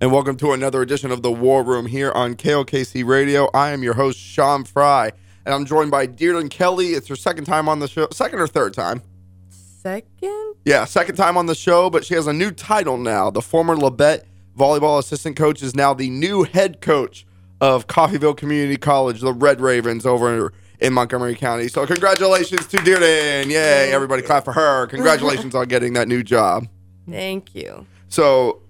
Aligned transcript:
and 0.00 0.12
welcome 0.12 0.36
to 0.36 0.52
another 0.52 0.82
edition 0.82 1.10
of 1.10 1.22
the 1.22 1.30
War 1.30 1.62
Room 1.62 1.86
here 1.86 2.10
on 2.12 2.34
KLKC 2.34 3.06
Radio. 3.06 3.48
I 3.54 3.70
am 3.70 3.82
your 3.82 3.94
host, 3.94 4.18
Sean 4.18 4.64
Fry, 4.64 5.12
and 5.46 5.54
I'm 5.54 5.64
joined 5.64 5.90
by 5.90 6.06
Deardin 6.06 6.48
Kelley. 6.48 6.88
It's 6.88 7.08
her 7.08 7.16
second 7.16 7.44
time 7.44 7.68
on 7.68 7.78
the 7.78 7.88
show, 7.88 8.08
second 8.10 8.40
or 8.40 8.46
third 8.46 8.74
time? 8.74 9.02
Second? 9.50 10.56
Yeah, 10.64 10.84
second 10.84 11.16
time 11.16 11.36
on 11.36 11.46
the 11.46 11.54
show, 11.54 11.90
but 11.90 12.04
she 12.04 12.14
has 12.14 12.26
a 12.26 12.32
new 12.32 12.50
title 12.50 12.98
now. 12.98 13.30
The 13.30 13.42
former 13.42 13.76
Labette 13.76 14.22
volleyball 14.58 14.98
assistant 14.98 15.36
coach 15.36 15.62
is 15.62 15.74
now 15.74 15.94
the 15.94 16.10
new 16.10 16.42
head 16.42 16.80
coach 16.80 17.26
of 17.60 17.86
Coffeyville 17.86 18.36
Community 18.36 18.76
College, 18.76 19.20
the 19.20 19.32
Red 19.32 19.60
Ravens 19.60 20.04
over 20.04 20.52
in 20.80 20.92
Montgomery 20.92 21.34
County. 21.36 21.68
So 21.68 21.86
congratulations 21.86 22.66
to 22.66 22.78
Deardin. 22.78 23.48
Yay, 23.48 23.92
everybody 23.92 24.22
clap 24.22 24.44
for 24.44 24.52
her. 24.52 24.86
Congratulations 24.88 25.54
on 25.54 25.68
getting 25.68 25.92
that 25.92 26.08
new 26.08 26.22
job. 26.22 26.66
Thank 27.08 27.54
you. 27.54 27.86
So 28.08 28.60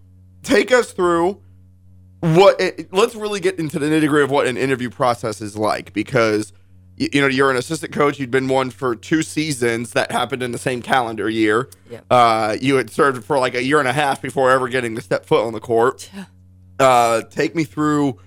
take 0.44 0.72
us 0.72 0.92
through 0.92 1.40
what 2.20 2.60
it, 2.60 2.92
let's 2.92 3.14
really 3.14 3.40
get 3.40 3.58
into 3.58 3.78
the 3.78 3.86
nitty 3.86 4.08
gritty 4.08 4.24
of 4.24 4.30
what 4.30 4.46
an 4.46 4.56
interview 4.56 4.88
process 4.88 5.40
is 5.40 5.56
like 5.56 5.92
because 5.92 6.52
you, 6.96 7.08
you 7.12 7.20
know 7.20 7.26
you're 7.26 7.50
an 7.50 7.56
assistant 7.56 7.92
coach 7.92 8.18
you'd 8.18 8.30
been 8.30 8.48
one 8.48 8.70
for 8.70 8.96
two 8.96 9.22
seasons 9.22 9.92
that 9.92 10.10
happened 10.10 10.42
in 10.42 10.52
the 10.52 10.58
same 10.58 10.80
calendar 10.80 11.28
year. 11.28 11.68
Yep. 11.90 12.06
uh, 12.10 12.56
you 12.60 12.76
had 12.76 12.90
served 12.90 13.24
for 13.24 13.38
like 13.38 13.54
a 13.54 13.62
year 13.62 13.78
and 13.78 13.88
a 13.88 13.92
half 13.92 14.22
before 14.22 14.50
ever 14.50 14.68
getting 14.68 14.94
to 14.94 15.02
step 15.02 15.26
foot 15.26 15.44
on 15.44 15.52
the 15.52 15.60
court. 15.60 16.10
Uh, 16.78 17.22
take 17.30 17.54
me 17.54 17.64
through 17.64 18.18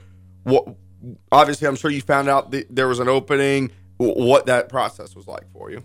what 0.44 0.66
obviously 1.32 1.68
i'm 1.68 1.76
sure 1.76 1.92
you 1.92 2.02
found 2.02 2.30
out 2.30 2.52
that 2.52 2.74
there 2.74 2.88
was 2.88 3.00
an 3.00 3.08
opening. 3.08 3.72
What 3.98 4.46
that 4.46 4.70
process 4.70 5.16
was 5.16 5.28
like 5.28 5.52
for 5.52 5.72
you 5.72 5.84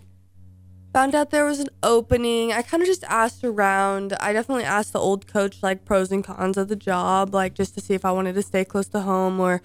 Found 0.93 1.15
out 1.15 1.31
there 1.31 1.43
was 1.43 1.59
an 1.59 1.69
opening. 1.81 2.53
I 2.53 2.61
kind 2.61 2.83
of 2.83 2.87
just 2.87 3.03
asked 3.05 3.43
around. 3.43 4.13
I 4.19 4.31
definitely 4.31 4.63
asked 4.63 4.93
the 4.93 4.99
old 4.99 5.25
coach 5.25 5.63
like 5.63 5.85
pros 5.85 6.11
and 6.11 6.23
cons 6.23 6.55
of 6.55 6.67
the 6.67 6.75
job, 6.75 7.33
like 7.33 7.55
just 7.55 7.73
to 7.73 7.81
see 7.81 7.95
if 7.95 8.05
I 8.05 8.11
wanted 8.11 8.35
to 8.35 8.43
stay 8.43 8.63
close 8.63 8.87
to 8.89 9.01
home 9.01 9.39
or 9.39 9.63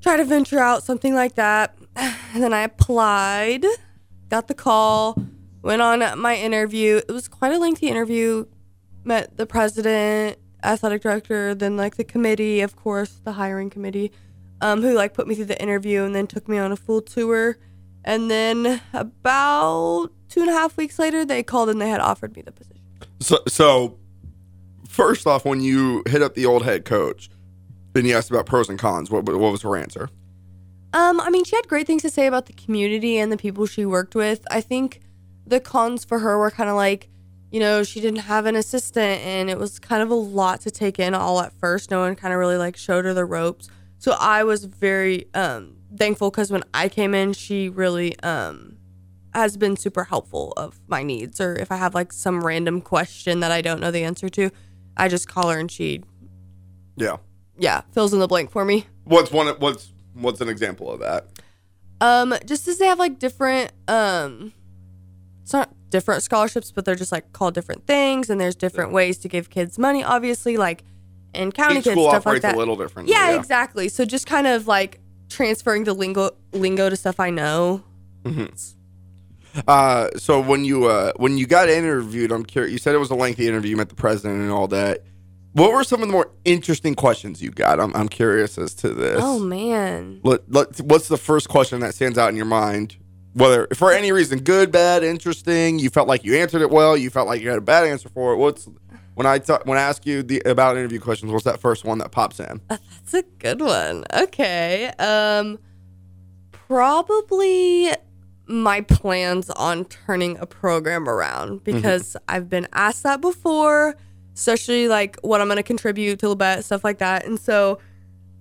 try 0.00 0.16
to 0.16 0.24
venture 0.24 0.60
out, 0.60 0.84
something 0.84 1.14
like 1.14 1.34
that. 1.34 1.76
And 2.34 2.42
then 2.42 2.52
I 2.52 2.62
applied, 2.62 3.64
got 4.28 4.48
the 4.48 4.54
call, 4.54 5.16
went 5.62 5.80
on 5.80 6.18
my 6.18 6.34
interview. 6.34 7.00
It 7.08 7.12
was 7.12 7.28
quite 7.28 7.52
a 7.52 7.58
lengthy 7.58 7.86
interview. 7.86 8.46
Met 9.04 9.36
the 9.36 9.46
president, 9.46 10.38
athletic 10.64 11.02
director, 11.02 11.54
then 11.54 11.76
like 11.76 11.94
the 11.94 12.02
committee, 12.02 12.60
of 12.60 12.74
course, 12.74 13.20
the 13.22 13.34
hiring 13.34 13.70
committee, 13.70 14.10
um, 14.60 14.82
who 14.82 14.94
like 14.94 15.14
put 15.14 15.28
me 15.28 15.36
through 15.36 15.44
the 15.44 15.62
interview 15.62 16.02
and 16.02 16.12
then 16.12 16.26
took 16.26 16.48
me 16.48 16.58
on 16.58 16.72
a 16.72 16.76
full 16.76 17.00
tour. 17.00 17.56
And 18.04 18.30
then 18.30 18.80
about 18.92 20.10
two 20.28 20.40
and 20.40 20.50
a 20.50 20.52
half 20.52 20.76
weeks 20.76 20.98
later, 20.98 21.24
they 21.24 21.42
called 21.42 21.70
and 21.70 21.80
they 21.80 21.88
had 21.88 22.00
offered 22.00 22.36
me 22.36 22.42
the 22.42 22.52
position. 22.52 22.82
So, 23.20 23.38
so 23.48 23.98
first 24.88 25.26
off, 25.26 25.44
when 25.44 25.60
you 25.60 26.02
hit 26.06 26.22
up 26.22 26.34
the 26.34 26.46
old 26.46 26.64
head 26.64 26.84
coach 26.84 27.30
and 27.94 28.06
you 28.06 28.14
asked 28.14 28.30
about 28.30 28.46
pros 28.46 28.68
and 28.68 28.78
cons, 28.78 29.10
what, 29.10 29.24
what 29.24 29.38
was 29.38 29.62
her 29.62 29.76
answer? 29.76 30.10
Um, 30.92 31.20
I 31.20 31.30
mean, 31.30 31.44
she 31.44 31.56
had 31.56 31.66
great 31.66 31.86
things 31.86 32.02
to 32.02 32.10
say 32.10 32.26
about 32.26 32.46
the 32.46 32.52
community 32.52 33.18
and 33.18 33.32
the 33.32 33.36
people 33.36 33.66
she 33.66 33.84
worked 33.86 34.14
with. 34.14 34.46
I 34.50 34.60
think 34.60 35.00
the 35.46 35.58
cons 35.58 36.04
for 36.04 36.20
her 36.20 36.38
were 36.38 36.50
kind 36.50 36.70
of 36.70 36.76
like, 36.76 37.08
you 37.50 37.60
know, 37.60 37.82
she 37.82 38.00
didn't 38.00 38.20
have 38.20 38.46
an 38.46 38.54
assistant 38.54 39.20
and 39.22 39.48
it 39.48 39.58
was 39.58 39.78
kind 39.78 40.02
of 40.02 40.10
a 40.10 40.14
lot 40.14 40.60
to 40.62 40.70
take 40.70 40.98
in 40.98 41.14
all 41.14 41.40
at 41.40 41.52
first. 41.52 41.90
No 41.90 42.00
one 42.00 42.14
kind 42.16 42.32
of 42.32 42.38
really 42.38 42.56
like 42.56 42.76
showed 42.76 43.04
her 43.04 43.14
the 43.14 43.24
ropes. 43.24 43.68
So 43.98 44.16
I 44.18 44.44
was 44.44 44.64
very 44.64 45.28
um 45.34 45.73
thankful 45.96 46.30
because 46.30 46.50
when 46.50 46.62
I 46.72 46.88
came 46.88 47.14
in, 47.14 47.32
she 47.32 47.68
really 47.68 48.18
um 48.20 48.76
has 49.34 49.56
been 49.56 49.76
super 49.76 50.04
helpful 50.04 50.52
of 50.56 50.80
my 50.86 51.02
needs 51.02 51.40
or 51.40 51.56
if 51.56 51.72
I 51.72 51.76
have 51.76 51.92
like 51.94 52.12
some 52.12 52.44
random 52.44 52.80
question 52.80 53.40
that 53.40 53.50
I 53.50 53.62
don't 53.62 53.80
know 53.80 53.90
the 53.90 54.04
answer 54.04 54.28
to, 54.28 54.50
I 54.96 55.08
just 55.08 55.26
call 55.28 55.48
her 55.50 55.58
and 55.58 55.70
she 55.70 56.02
Yeah. 56.96 57.16
yeah, 57.58 57.82
fills 57.92 58.12
in 58.12 58.20
the 58.20 58.28
blank 58.28 58.50
for 58.52 58.64
me. 58.64 58.86
What's 59.04 59.30
one? 59.32 59.48
What's 59.58 59.92
what's 60.14 60.40
an 60.40 60.48
example 60.48 60.90
of 60.90 61.00
that? 61.00 61.26
Um, 62.00 62.34
just 62.46 62.68
as 62.68 62.78
they 62.78 62.86
have 62.86 62.98
like 62.98 63.18
different 63.18 63.72
um 63.88 64.52
it's 65.42 65.52
not 65.52 65.70
different 65.90 66.22
scholarships, 66.22 66.70
but 66.72 66.84
they're 66.84 66.94
just 66.94 67.12
like 67.12 67.32
called 67.32 67.54
different 67.54 67.86
things 67.86 68.30
and 68.30 68.40
there's 68.40 68.56
different 68.56 68.92
ways 68.92 69.18
to 69.18 69.28
give 69.28 69.50
kids 69.50 69.78
money, 69.78 70.02
obviously, 70.02 70.56
like 70.56 70.84
in 71.34 71.50
county 71.52 71.78
Each 71.78 71.84
kids, 71.84 71.94
school 71.94 72.08
stuff 72.10 72.24
like 72.26 72.36
operates 72.36 72.42
that. 72.44 72.54
a 72.54 72.58
little 72.58 72.76
differently. 72.76 73.12
yeah, 73.12 73.36
exactly. 73.36 73.88
So 73.88 74.04
just 74.04 74.26
kind 74.26 74.46
of 74.46 74.66
like 74.66 75.00
transferring 75.34 75.84
the 75.84 75.92
lingo 75.92 76.30
lingo 76.52 76.88
to 76.88 76.96
stuff 76.96 77.20
I 77.20 77.30
know. 77.30 77.82
Uh, 79.68 80.08
so 80.16 80.40
when 80.40 80.64
you 80.64 80.86
uh, 80.86 81.12
when 81.16 81.38
you 81.38 81.46
got 81.46 81.68
interviewed, 81.68 82.32
I'm 82.32 82.44
curious. 82.44 82.72
You 82.72 82.78
said 82.78 82.94
it 82.94 82.98
was 82.98 83.10
a 83.10 83.14
lengthy 83.14 83.46
interview. 83.46 83.70
You 83.70 83.76
met 83.76 83.88
the 83.88 83.94
president 83.94 84.40
and 84.40 84.50
all 84.50 84.68
that. 84.68 85.02
What 85.52 85.72
were 85.72 85.84
some 85.84 86.02
of 86.02 86.08
the 86.08 86.12
more 86.12 86.32
interesting 86.44 86.94
questions 86.96 87.40
you 87.40 87.50
got? 87.50 87.78
I'm 87.78 87.94
I'm 87.94 88.08
curious 88.08 88.58
as 88.58 88.74
to 88.76 88.92
this. 88.92 89.20
Oh 89.22 89.38
man. 89.38 90.20
Let, 90.24 90.50
let, 90.50 90.80
what's 90.80 91.08
the 91.08 91.16
first 91.16 91.48
question 91.48 91.80
that 91.80 91.94
stands 91.94 92.18
out 92.18 92.30
in 92.30 92.36
your 92.36 92.46
mind? 92.46 92.96
Whether 93.34 93.68
for 93.74 93.92
any 93.92 94.12
reason, 94.12 94.40
good, 94.40 94.70
bad, 94.70 95.02
interesting, 95.02 95.78
you 95.78 95.90
felt 95.90 96.08
like 96.08 96.24
you 96.24 96.36
answered 96.36 96.62
it 96.62 96.70
well, 96.70 96.96
you 96.96 97.10
felt 97.10 97.26
like 97.26 97.40
you 97.40 97.48
had 97.48 97.58
a 97.58 97.62
bad 97.62 97.84
answer 97.84 98.08
for 98.08 98.32
it. 98.32 98.36
What's 98.36 98.68
when 99.14 99.26
I 99.26 99.38
ta- 99.38 99.60
when 99.64 99.78
I 99.78 99.82
ask 99.82 100.04
you 100.06 100.22
the 100.22 100.42
about 100.44 100.76
interview 100.76 101.00
questions, 101.00 101.32
what's 101.32 101.44
that 101.44 101.60
first 101.60 101.84
one 101.84 101.98
that 101.98 102.10
pops 102.10 102.40
in? 102.40 102.60
That's 102.68 103.14
a 103.14 103.22
good 103.38 103.60
one. 103.60 104.04
Okay. 104.12 104.92
Um 104.98 105.58
probably 106.50 107.90
my 108.46 108.80
plans 108.82 109.50
on 109.50 109.84
turning 109.86 110.36
a 110.38 110.46
program 110.46 111.08
around 111.08 111.64
because 111.64 112.16
I've 112.28 112.48
been 112.48 112.68
asked 112.72 113.02
that 113.04 113.20
before, 113.20 113.96
especially 114.34 114.88
like 114.88 115.18
what 115.20 115.40
I'm 115.40 115.46
going 115.46 115.56
to 115.56 115.62
contribute 115.62 116.18
to 116.20 116.26
Labette, 116.26 116.64
stuff 116.64 116.84
like 116.84 116.98
that. 116.98 117.24
And 117.24 117.38
so 117.38 117.78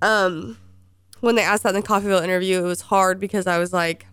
um 0.02 0.58
when 1.22 1.36
they 1.36 1.42
asked 1.44 1.64
that 1.64 1.76
in 1.76 1.82
the 1.82 1.88
Coffeyville 1.88 2.24
interview, 2.24 2.60
it 2.60 2.68
was 2.68 2.82
hard 2.82 3.20
because 3.20 3.48
I 3.48 3.58
was 3.60 3.72
like 3.72 4.08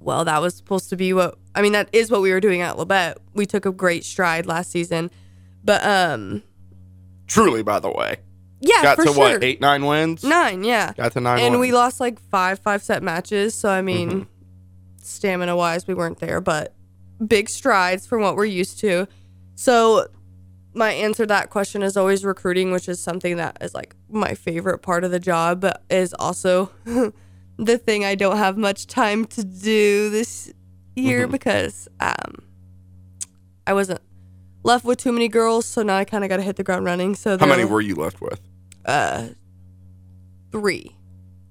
well, 0.00 0.24
that 0.24 0.40
was 0.40 0.54
supposed 0.54 0.88
to 0.90 0.96
be 0.96 1.12
what 1.12 1.36
I 1.54 1.62
mean, 1.62 1.72
that 1.72 1.88
is 1.92 2.10
what 2.10 2.20
we 2.22 2.30
were 2.30 2.40
doing 2.40 2.60
at 2.60 2.76
Labette. 2.76 3.16
We 3.34 3.44
took 3.44 3.66
a 3.66 3.72
great 3.72 4.04
stride 4.04 4.46
last 4.46 4.70
season. 4.70 5.10
But 5.66 5.84
um 5.84 6.42
Truly, 7.26 7.62
by 7.62 7.80
the 7.80 7.90
way, 7.90 8.16
yeah, 8.60 8.82
got 8.82 8.96
to 8.98 9.02
sure. 9.04 9.14
what 9.14 9.44
eight 9.44 9.60
nine 9.60 9.84
wins? 9.84 10.22
Nine, 10.24 10.62
yeah. 10.64 10.92
Got 10.96 11.12
to 11.12 11.20
nine. 11.20 11.40
and 11.40 11.58
we 11.60 11.72
lost 11.72 12.00
like 12.00 12.18
five 12.30 12.58
five 12.60 12.82
set 12.82 13.02
matches 13.02 13.54
so 13.54 13.68
i 13.68 13.82
mean 13.82 14.08
Mm-hmm. 14.10 14.22
stamina 15.02 15.54
wise 15.56 15.86
we 15.86 15.94
weren't 15.94 16.18
there 16.20 16.40
but 16.40 16.72
big 17.26 17.48
strides 17.48 18.06
from 18.06 18.22
what 18.22 18.36
we're 18.36 18.44
used 18.44 18.78
to 18.80 19.06
so 19.54 20.06
my 20.74 20.92
answer 20.92 21.22
to 21.24 21.26
that 21.28 21.48
question 21.50 21.82
is 21.82 21.96
always 21.96 22.24
recruiting 22.24 22.70
which 22.72 22.88
is 22.88 23.00
something 23.00 23.36
that 23.38 23.56
is 23.60 23.72
like 23.74 23.94
my 24.10 24.34
favorite 24.34 24.78
part 24.78 25.02
of 25.04 25.10
the 25.10 25.18
job 25.20 25.60
but 25.60 25.82
is 25.90 26.14
also 26.18 26.70
the 27.58 27.78
thing 27.78 28.04
i 28.04 28.14
don't 28.14 28.36
have 28.36 28.56
much 28.58 28.86
time 28.86 29.24
to 29.24 29.42
do 29.44 30.10
this 30.10 30.52
year 30.94 31.22
Mm-hmm. 31.22 31.32
because 31.32 31.88
um 32.00 32.34
i 33.66 33.72
wasn't 33.72 34.00
left 34.66 34.84
with 34.84 34.98
too 34.98 35.12
many 35.12 35.28
girls 35.28 35.64
so 35.64 35.82
now 35.82 35.96
i 35.96 36.04
kind 36.04 36.24
of 36.24 36.28
got 36.30 36.36
to 36.38 36.42
hit 36.42 36.56
the 36.56 36.64
ground 36.64 36.84
running 36.84 37.14
so 37.14 37.38
How 37.38 37.46
many 37.46 37.64
were 37.64 37.80
you 37.80 37.94
left 37.94 38.20
with? 38.20 38.40
uh 38.84 39.28
three 40.52 40.92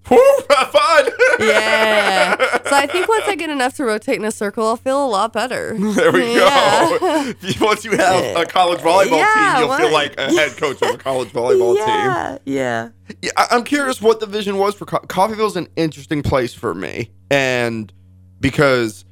Woo, 0.11 0.17
fun. 0.47 1.05
Yeah. 1.39 2.35
So 2.69 2.75
I 2.75 2.85
think 2.85 3.07
once 3.07 3.23
I 3.27 3.33
get 3.33 3.49
enough 3.49 3.75
to 3.77 3.85
rotate 3.85 4.17
in 4.19 4.23
a 4.25 4.29
circle, 4.31 4.67
I'll 4.67 4.77
feel 4.77 5.03
a 5.03 5.09
lot 5.09 5.33
better. 5.33 5.75
There 5.95 6.11
we 6.11 6.35
Yeah. 6.35 6.97
go. 6.99 7.33
Once 7.65 7.83
you 7.83 7.89
have 7.97 8.35
a 8.37 8.45
college 8.45 8.81
volleyball 8.81 9.17
Yeah, 9.17 9.33
team, 9.53 9.59
you'll 9.61 9.67
what? 9.69 9.81
feel 9.81 9.91
like 9.91 10.15
a 10.19 10.29
head 10.29 10.55
coach 10.57 10.79
of 10.83 10.93
a 10.93 10.97
college 10.99 11.29
volleyball 11.29 11.73
team. 11.73 11.87
yeah, 11.87 12.37
yeah. 12.45 12.89
Yeah, 13.23 13.31
I- 13.35 13.47
I'm 13.49 13.63
curious 13.63 13.99
what 13.99 14.19
the 14.19 14.27
vision 14.27 14.57
was 14.59 14.75
for 14.75 14.85
Co- 14.85 14.99
Coffeyville's 14.99 15.55
an 15.55 15.69
interesting 15.75 16.21
place 16.21 16.53
for 16.53 16.75
me, 16.75 17.09
and 17.31 17.91
because 18.39 19.05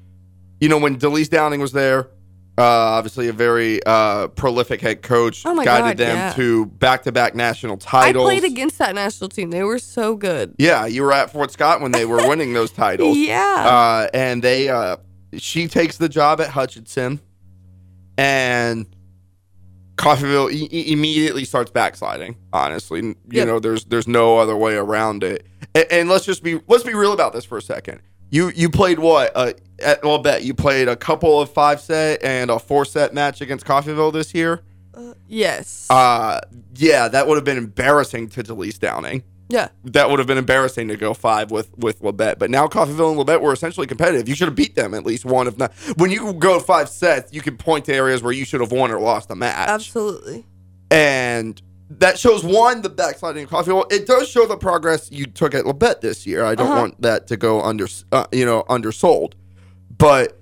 you 0.62 0.70
know 0.70 0.78
when 0.78 1.00
Delise 1.00 1.28
Downing 1.30 1.60
was 1.60 1.72
there, 1.72 2.08
uh, 2.58 2.62
obviously 2.62 3.28
a 3.28 3.34
very 3.34 3.82
uh, 3.84 4.28
prolific 4.30 4.80
head 4.82 5.02
coach, 5.02 5.44
Oh 5.46 5.54
my 5.56 5.66
guided 5.66 5.98
God, 5.98 6.06
them 6.06 6.16
yeah. 6.18 6.34
to 6.34 6.66
back-to-back 6.68 7.34
national 7.36 7.78
titles. 7.78 8.24
I 8.28 8.40
played 8.40 8.44
against 8.44 8.78
that 8.78 8.94
national 8.94 9.30
team. 9.30 9.50
They 9.50 9.64
were 9.64 9.80
so 9.80 10.16
good. 10.16 10.54
Yeah, 10.60 10.86
you 10.86 11.02
were 11.04 11.14
at 11.14 11.32
Fort 11.32 11.52
Scott 11.52 11.82
when 11.82 11.92
they 11.92 12.06
were 12.06 12.18
winning 12.28 12.54
those 12.54 12.72
titles. 12.72 13.18
Yeah. 13.18 13.66
Uh, 13.68 14.08
and 14.14 14.44
they, 14.44 14.70
uh, 14.70 14.98
she 15.38 15.68
takes 15.68 15.98
the 15.98 16.08
job 16.10 16.40
at 16.42 16.50
Hutchinson, 16.50 17.20
and 18.18 18.86
Coffeyville 19.96 20.52
e- 20.52 20.70
e- 20.72 20.92
immediately 20.92 21.46
starts 21.46 21.72
backsliding. 21.72 22.36
Honestly, 22.52 23.02
you 23.02 23.16
Yep. 23.32 23.48
know, 23.48 23.60
there's 23.60 23.86
there's 23.86 24.08
no 24.08 24.38
other 24.38 24.56
way 24.56 24.76
around 24.76 25.24
it. 25.24 25.46
And, 25.76 25.86
and 25.92 26.10
let's 26.10 26.26
just 26.26 26.44
be 26.44 26.60
let's 26.68 26.84
be 26.84 26.94
real 26.94 27.14
about 27.14 27.34
this 27.34 27.46
for 27.46 27.58
a 27.58 27.62
second. 27.62 28.02
You 28.34 28.52
you 28.56 28.70
played 28.70 29.00
what? 29.00 29.32
Uh, 29.36 29.54
at, 29.80 30.04
well, 30.04 30.18
bet 30.18 30.44
you 30.44 30.54
played 30.54 30.88
a 30.88 30.96
couple 30.96 31.40
of 31.40 31.52
five 31.52 31.80
set 31.80 32.24
and 32.24 32.50
a 32.50 32.58
four 32.58 32.86
set 32.86 33.14
match 33.14 33.42
against 33.42 33.66
Coffeyville 33.66 34.12
this 34.12 34.34
year. 34.34 34.62
yes. 35.28 35.88
Uh, 35.90 36.40
yeah, 36.76 37.08
that 37.08 37.28
would 37.28 37.36
have 37.36 37.44
been 37.44 37.58
embarrassing 37.58 38.30
to 38.30 38.44
Delise 38.44 38.80
Downing 38.80 39.24
yeah. 39.54 39.70
that 39.84 40.10
would 40.10 40.20
have 40.20 40.28
been 40.28 40.38
embarrassing 40.38 40.88
to 40.88 40.98
go 40.98 41.14
five 41.14 41.52
with 41.52 41.78
with 41.78 42.02
Labette. 42.02 42.40
But 42.40 42.50
now 42.50 42.68
Coffeyville 42.68 43.12
and 43.12 43.20
Labette 43.20 43.42
were 43.42 43.54
essentially 43.54 43.88
competitive. 43.88 44.28
You 44.28 44.36
should 44.36 44.48
have 44.48 44.56
beat 44.56 44.76
them 44.76 44.94
at 44.94 45.06
least 45.06 45.26
one, 45.26 45.48
if 45.48 45.58
not. 45.58 45.72
When 45.98 46.12
you 46.12 46.34
go 46.34 46.60
five 46.60 46.90
sets, 46.90 47.34
you 47.34 47.42
can 47.42 47.58
point 47.58 47.86
to 47.86 47.94
areas 47.94 48.24
where 48.24 48.34
you 48.34 48.46
should 48.46 48.62
have 48.62 48.72
won 48.72 48.92
or 48.92 49.00
lost 49.00 49.30
a 49.32 49.36
match. 49.36 49.70
Absolutely. 49.70 50.46
And 50.90 51.62
that 51.90 52.18
shows 52.18 52.44
one 52.44 52.82
the 52.82 52.90
backsliding 52.90 53.44
in 53.44 53.48
Coffeyville. 53.48 53.92
It 53.92 54.08
does 54.08 54.28
show 54.30 54.46
the 54.48 54.58
progress 54.58 55.12
you 55.12 55.26
took 55.26 55.54
at 55.54 55.66
Labette 55.66 56.02
this 56.02 56.26
year. 56.26 56.44
I 56.44 56.56
don't 56.56 56.68
Uh-huh. 56.72 56.80
want 56.82 57.02
that 57.02 57.28
to 57.28 57.38
go 57.38 57.62
under, 57.62 57.88
uh, 58.12 58.26
you 58.32 58.46
know, 58.46 58.64
undersold. 58.70 59.36
But 59.98 60.40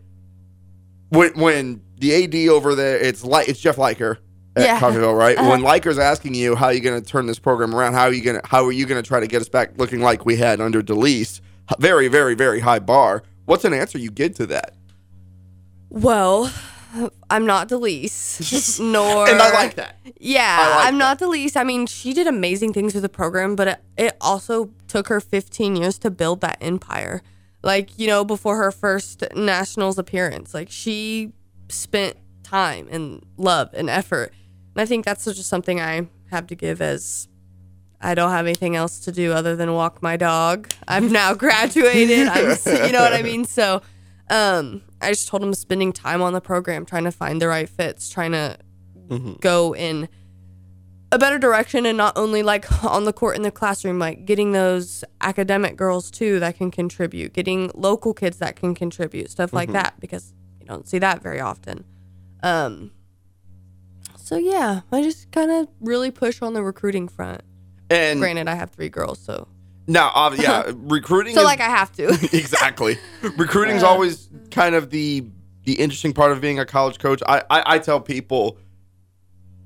when 1.09 1.31
when 1.37 1.81
the 1.99 2.13
AD 2.23 2.49
over 2.49 2.73
there, 2.75 2.97
it's 2.97 3.23
like 3.23 3.49
it's 3.49 3.59
Jeff 3.59 3.77
Liker 3.77 4.19
at 4.55 4.63
Yeah. 4.63 4.79
Coffeyville, 4.79 5.17
right? 5.17 5.37
Uh-huh. 5.39 5.49
When 5.49 5.61
Liker's 5.61 5.97
asking 5.99 6.35
you 6.35 6.55
how 6.55 6.67
are 6.67 6.73
you 6.73 6.79
going 6.79 7.01
to 7.01 7.05
turn 7.07 7.25
this 7.25 7.39
program 7.39 7.75
around, 7.75 7.93
how 7.93 8.03
are 8.05 8.13
you 8.13 8.21
going 8.23 8.39
to 8.39 8.47
how 8.47 8.63
are 8.65 8.71
you 8.71 8.85
going 8.85 9.01
to 9.01 9.07
try 9.07 9.19
to 9.19 9.27
get 9.27 9.41
us 9.41 9.49
back 9.49 9.77
looking 9.77 9.99
like 10.01 10.25
we 10.25 10.37
had 10.37 10.61
under 10.61 10.81
Delise? 10.81 11.41
Very, 11.79 12.07
very, 12.07 12.33
very 12.35 12.59
high 12.61 12.79
bar. 12.79 13.23
What's 13.45 13.65
an 13.65 13.73
answer 13.73 13.97
you 13.97 14.09
give 14.11 14.35
to 14.35 14.45
that? 14.47 14.73
Well, 15.89 16.51
I'm 17.29 17.45
not 17.45 17.69
Delise, 17.69 18.79
nor 18.79 19.29
And 19.29 19.41
I 19.41 19.51
like 19.53 19.75
that. 19.75 19.97
Yeah, 20.19 20.73
like 20.75 20.87
I'm 20.87 20.97
not 20.97 21.19
Delise. 21.19 21.55
I 21.55 21.63
mean, 21.63 21.85
she 21.87 22.13
did 22.13 22.27
amazing 22.27 22.73
things 22.73 22.93
with 22.93 23.03
the 23.03 23.09
program, 23.09 23.55
but 23.55 23.67
it, 23.67 23.79
it 23.97 24.17
also 24.21 24.71
took 24.87 25.07
her 25.07 25.19
15 25.19 25.75
years 25.75 25.97
to 25.99 26.11
build 26.11 26.41
that 26.41 26.57
empire. 26.61 27.21
Like, 27.63 27.97
you 27.97 28.07
know, 28.07 28.25
before 28.25 28.57
her 28.57 28.71
first 28.71 29.23
nationals 29.35 29.97
appearance, 29.97 30.53
like 30.53 30.69
she 30.69 31.31
spent 31.69 32.17
time 32.43 32.87
and 32.91 33.23
love 33.37 33.69
and 33.73 33.89
effort. 33.89 34.33
And 34.75 34.81
I 34.81 34.85
think 34.85 35.05
that's 35.05 35.25
just 35.25 35.47
something 35.47 35.79
I 35.79 36.07
have 36.31 36.47
to 36.47 36.55
give 36.55 36.81
as 36.81 37.27
I 38.01 38.15
don't 38.15 38.31
have 38.31 38.45
anything 38.45 38.75
else 38.75 38.99
to 39.01 39.11
do 39.11 39.31
other 39.31 39.55
than 39.55 39.73
walk 39.73 40.01
my 40.01 40.17
dog. 40.17 40.71
I've 40.87 41.11
now 41.11 41.33
graduated. 41.35 42.27
I'm, 42.27 42.57
you 42.65 42.91
know 42.91 43.01
what 43.01 43.13
I 43.13 43.21
mean? 43.21 43.45
So, 43.45 43.81
um, 44.31 44.81
I 45.01 45.09
just 45.09 45.27
told 45.27 45.43
him 45.43 45.53
spending 45.53 45.93
time 45.93 46.21
on 46.21 46.33
the 46.33 46.41
program, 46.41 46.85
trying 46.85 47.03
to 47.03 47.11
find 47.11 47.41
the 47.41 47.47
right 47.47 47.69
fits, 47.69 48.09
trying 48.09 48.31
to 48.31 48.57
go 49.41 49.75
in 49.75 50.07
a 51.11 51.19
better 51.19 51.37
direction 51.37 51.85
and 51.85 51.97
not 51.97 52.17
only 52.17 52.41
like 52.41 52.83
on 52.85 53.03
the 53.03 53.11
court 53.11 53.35
in 53.35 53.41
the 53.41 53.51
classroom 53.51 53.99
like 53.99 54.25
getting 54.25 54.53
those 54.53 55.03
academic 55.19 55.75
girls 55.75 56.09
too 56.09 56.39
that 56.39 56.55
can 56.55 56.71
contribute 56.71 57.33
getting 57.33 57.69
local 57.75 58.13
kids 58.13 58.37
that 58.37 58.55
can 58.55 58.73
contribute 58.73 59.29
stuff 59.29 59.51
like 59.51 59.71
that 59.73 59.99
because 59.99 60.33
you 60.61 60.65
don't 60.65 60.87
see 60.87 60.97
that 60.99 61.21
very 61.21 61.41
often. 61.41 61.83
Um 62.41 62.91
so 64.15 64.37
yeah 64.37 64.81
i 64.93 65.01
just 65.03 65.29
kind 65.33 65.51
of 65.51 65.67
really 65.81 66.09
push 66.09 66.41
on 66.41 66.53
the 66.53 66.63
recruiting 66.63 67.09
front. 67.09 67.41
And 67.89 68.19
granted 68.21 68.47
i 68.47 68.55
have 68.55 68.69
three 68.69 68.87
girls 68.87 69.19
so 69.19 69.49
now, 69.87 70.11
ob- 70.15 70.33
uh, 70.33 70.35
yeah, 70.39 70.71
recruiting. 70.75 71.33
so 71.33 71.41
is- 71.41 71.45
like 71.45 71.61
i 71.61 71.69
have 71.69 71.91
to 71.93 72.07
exactly. 72.33 72.97
Recruiting 73.21 73.39
Recruiting's 73.39 73.83
always 73.83 74.29
kind 74.51 74.75
of 74.75 74.89
the 74.89 75.25
the 75.63 75.73
interesting 75.73 76.13
part 76.13 76.31
of 76.31 76.41
being 76.41 76.59
a 76.59 76.65
college 76.65 76.99
coach. 76.99 77.21
I, 77.27 77.43
I 77.49 77.63
I 77.75 77.79
tell 77.79 77.99
people 77.99 78.57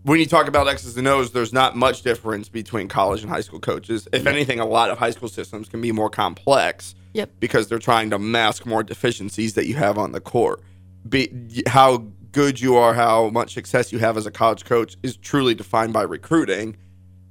when 0.03 0.19
you 0.19 0.27
talk 0.27 0.47
about 0.47 0.67
X's 0.67 0.97
and 0.97 1.07
O's, 1.07 1.31
there's 1.31 1.51
not 1.51 1.75
much 1.75 2.03
difference 2.03 2.47
between 2.47 2.87
college 2.87 3.21
and 3.23 3.29
high 3.29 3.41
school 3.41 3.59
coaches. 3.59 4.07
If 4.13 4.27
anything, 4.27 4.59
a 4.59 4.65
lot 4.65 4.91
of 4.91 4.99
high 4.99 5.09
school 5.09 5.29
systems 5.29 5.67
can 5.67 5.81
be 5.81 5.91
more 5.91 6.11
complex. 6.11 6.93
Yep. 7.13 7.31
Because 7.39 7.69
they're 7.69 7.79
trying 7.79 8.11
to 8.11 8.19
mask 8.19 8.65
more 8.67 8.83
deficiencies 8.83 9.55
that 9.55 9.65
you 9.65 9.75
have 9.75 9.97
on 9.97 10.11
the 10.11 10.19
court. 10.19 10.61
Be, 11.09 11.63
how 11.65 12.05
good 12.31 12.59
you 12.59 12.75
are, 12.75 12.93
how 12.93 13.29
much 13.29 13.53
success 13.53 13.91
you 13.93 13.97
have 13.99 14.15
as 14.17 14.25
a 14.25 14.31
college 14.31 14.65
coach 14.65 14.95
is 15.01 15.17
truly 15.17 15.55
defined 15.55 15.93
by 15.93 16.03
recruiting. 16.03 16.75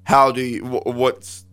How 0.05 0.33
do 0.33 0.41
you 0.41 0.65
what's 0.65 1.45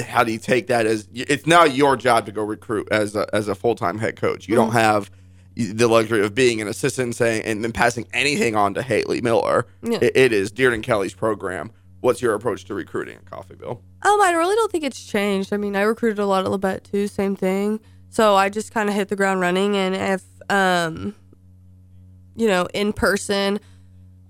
how 0.00 0.24
do 0.24 0.32
you 0.32 0.38
take 0.38 0.66
that 0.68 0.86
as 0.86 1.08
it's 1.12 1.46
now 1.46 1.64
your 1.64 1.96
job 1.96 2.26
to 2.26 2.32
go 2.32 2.42
recruit 2.42 2.88
as 2.90 3.14
a 3.14 3.32
as 3.34 3.48
a 3.48 3.54
full 3.54 3.74
time 3.74 3.98
head 3.98 4.16
coach. 4.16 4.48
You 4.48 4.54
don't 4.54 4.72
have 4.72 5.10
the 5.56 5.86
luxury 5.86 6.24
of 6.24 6.34
being 6.34 6.60
an 6.60 6.66
assistant 6.66 7.06
and 7.06 7.14
saying 7.14 7.44
and 7.44 7.62
then 7.62 7.72
passing 7.72 8.06
anything 8.12 8.56
on 8.56 8.74
to 8.74 8.82
Haley 8.82 9.20
Miller. 9.20 9.66
Yeah. 9.82 9.98
It, 10.00 10.16
it 10.16 10.32
is 10.32 10.50
Deardin 10.50 10.82
Kelley's 10.82 11.14
program. 11.14 11.70
What's 12.00 12.20
your 12.20 12.34
approach 12.34 12.64
to 12.66 12.74
recruiting 12.74 13.16
at 13.16 13.24
Coffeyville? 13.24 13.78
Um, 14.02 14.20
I 14.20 14.32
really 14.32 14.56
don't 14.56 14.70
think 14.70 14.84
it's 14.84 15.02
changed. 15.02 15.52
I 15.52 15.56
mean, 15.56 15.74
I 15.74 15.82
recruited 15.82 16.18
a 16.18 16.26
lot 16.26 16.44
at 16.44 16.50
Labette 16.50 16.82
too, 16.82 17.06
same 17.06 17.36
thing. 17.36 17.80
So 18.10 18.36
I 18.36 18.48
just 18.48 18.72
kind 18.72 18.88
of 18.88 18.94
hit 18.94 19.08
the 19.08 19.16
ground 19.16 19.40
running, 19.40 19.76
and 19.76 19.94
if 19.94 20.22
um, 20.50 21.14
you 22.36 22.46
know, 22.46 22.66
in 22.74 22.92
person, 22.92 23.60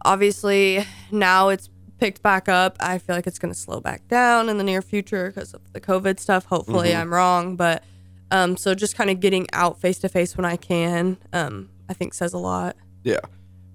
obviously 0.05 0.85
now 1.11 1.49
it's 1.49 1.69
picked 1.99 2.23
back 2.23 2.49
up. 2.49 2.77
I 2.81 2.99
feel 2.99 3.17
like 3.17 3.27
it's 3.27 3.39
going 3.39 3.53
to 3.53 3.59
slow 3.59 3.81
back 3.81 4.07
down 4.09 4.49
in 4.49 4.59
the 4.59 4.65
near 4.65 4.83
future 4.83 5.29
because 5.29 5.55
of 5.55 5.73
the 5.73 5.81
COVID 5.81 6.19
stuff. 6.19 6.47
Hopefully, 6.47 6.95
I'm 6.95 7.13
wrong, 7.13 7.57
but 7.57 7.85
um, 8.31 8.57
so 8.57 8.75
just 8.75 8.97
kind 8.97 9.11
of 9.11 9.21
getting 9.21 9.47
out 9.53 9.81
face 9.81 9.99
to 9.99 10.09
face 10.09 10.37
when 10.37 10.45
I 10.45 10.57
can, 10.57 11.19
um, 11.33 11.71
I 11.89 11.95
think 11.95 12.15
says 12.15 12.33
a 12.33 12.39
lot. 12.39 12.77
Yeah. 13.03 13.21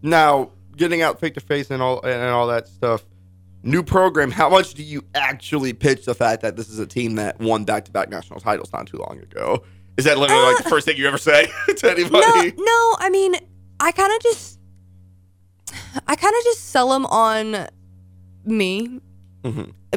Now, 0.02 0.52
getting 0.76 1.02
out 1.02 1.20
face 1.20 1.34
to 1.34 1.40
face 1.40 1.70
and 1.72 1.82
all 1.82 2.02
and 2.02 2.24
all 2.30 2.48
that 2.48 2.68
stuff. 2.68 3.06
New 3.62 3.84
program. 3.84 4.32
How 4.32 4.50
much 4.50 4.74
do 4.74 4.84
you 4.84 5.04
actually 5.16 5.74
pitch 5.74 6.06
the 6.06 6.16
fact 6.16 6.42
that 6.44 6.56
this 6.56 6.70
is 6.70 6.80
a 6.80 6.88
team 6.88 7.16
that 7.16 7.40
won 7.40 7.66
back 7.66 7.86
to 7.86 7.92
back 7.92 8.10
national 8.10 8.40
titles 8.40 8.72
not 8.72 8.88
too 8.88 8.98
long 8.98 9.20
ago? 9.20 9.64
Is 9.98 10.06
that 10.06 10.18
literally 10.18 10.44
like 10.44 10.64
the 10.64 10.70
first 10.70 10.86
thing 10.86 10.96
you 10.96 11.08
ever 11.08 11.18
say 11.18 11.48
to 11.78 11.92
anybody? 11.92 12.54
No, 12.58 12.64
no. 12.64 12.96
I 13.00 13.10
mean, 13.12 13.36
I 13.82 13.92
kind 13.92 14.14
of 14.14 14.22
just, 14.22 14.60
I 16.08 16.16
kind 16.16 16.34
of 16.38 16.44
just 16.46 16.70
sell 16.70 16.90
them 16.90 17.06
on 17.08 17.68
me 18.46 19.00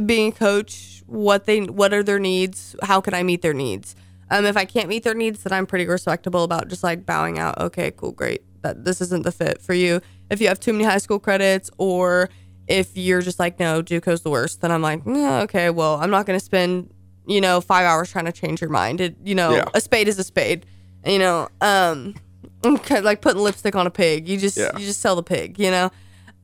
being 0.07 0.29
a 0.29 0.33
coach. 0.33 1.03
What 1.07 1.45
they, 1.47 1.61
what 1.63 1.93
are 1.93 2.03
their 2.03 2.19
needs? 2.19 2.75
How 2.83 3.01
can 3.01 3.13
I 3.15 3.23
meet 3.23 3.43
their 3.43 3.53
needs? 3.55 3.95
Um, 4.31 4.47
if 4.47 4.57
I 4.57 4.65
can't 4.65 4.89
meet 4.89 5.03
their 5.05 5.15
needs, 5.15 5.43
then 5.43 5.53
I'm 5.53 5.67
pretty 5.67 5.87
respectable 5.87 6.43
about 6.45 6.69
just 6.69 6.83
like 6.83 7.05
bowing 7.05 7.39
out. 7.39 7.59
Okay, 7.61 7.91
cool, 7.91 8.13
great. 8.13 8.43
That 8.63 8.85
this 8.85 9.01
isn't 9.03 9.25
the 9.25 9.33
fit 9.33 9.61
for 9.61 9.75
you. 9.75 10.01
If 10.31 10.41
you 10.41 10.49
have 10.49 10.59
too 10.59 10.73
many 10.73 10.85
high 10.85 10.99
school 10.99 11.19
credits, 11.19 11.71
or 11.77 12.31
if 12.67 12.97
you're 12.97 13.21
just 13.21 13.39
like, 13.39 13.59
no, 13.61 13.83
JUCO's 13.83 14.23
the 14.23 14.31
worst, 14.31 14.63
then 14.63 14.71
I'm 14.73 14.81
like, 14.81 15.03
"Yeah, 15.05 15.41
okay, 15.43 15.69
well, 15.69 15.97
I'm 15.97 16.11
not 16.11 16.25
gonna 16.25 16.41
spend, 16.41 16.89
you 17.27 17.41
know, 17.43 17.61
five 17.61 17.85
hours 17.85 18.11
trying 18.11 18.25
to 18.25 18.33
change 18.33 18.61
your 18.63 18.71
mind. 18.71 19.01
It, 19.03 19.17
you 19.23 19.35
know, 19.35 19.57
Yeah. 19.57 19.65
a 19.75 19.81
spade 19.81 20.09
is 20.09 20.19
a 20.19 20.25
spade. 20.25 20.65
You 21.05 21.19
know, 21.19 21.49
um, 21.61 22.15
like 22.91 23.21
putting 23.21 23.43
lipstick 23.43 23.75
on 23.75 23.87
a 23.87 23.91
pig. 23.91 24.29
You 24.29 24.39
just 24.39 24.57
Yeah. 24.57 24.71
you 24.79 24.87
just 24.87 25.01
sell 25.01 25.17
the 25.17 25.23
pig. 25.23 25.59
You 25.59 25.71
know, 25.73 25.91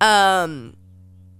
um, 0.00 0.75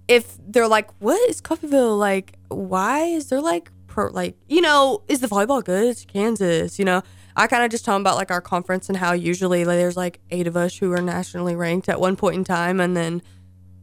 if 0.09 0.37
they're 0.45 0.67
like, 0.67 0.89
what 0.99 1.29
is 1.29 1.39
Coffeyville 1.39 1.97
like? 1.97 2.33
Why 2.49 3.03
is 3.03 3.29
there 3.29 3.39
like 3.39 3.71
pro 3.87 4.07
like 4.07 4.35
you 4.47 4.59
know 4.59 5.03
is 5.07 5.21
the 5.21 5.27
volleyball 5.27 5.63
good? 5.63 5.85
It's 5.85 6.03
Kansas. 6.03 6.79
You 6.79 6.83
know, 6.83 7.03
I 7.35 7.47
kind 7.47 7.63
of 7.63 7.71
just 7.71 7.85
tell 7.85 7.95
them 7.95 8.01
about 8.01 8.15
like 8.15 8.31
our 8.31 8.41
conference 8.41 8.89
and 8.89 8.97
how 8.97 9.13
usually 9.13 9.63
like, 9.63 9.77
there's 9.77 9.95
like 9.95 10.19
eight 10.31 10.47
of 10.47 10.57
us 10.57 10.75
who 10.75 10.91
are 10.91 11.01
nationally 11.01 11.55
ranked 11.55 11.87
at 11.87 12.01
one 12.01 12.15
point 12.15 12.35
in 12.35 12.43
time, 12.43 12.79
and 12.81 12.97
then 12.97 13.21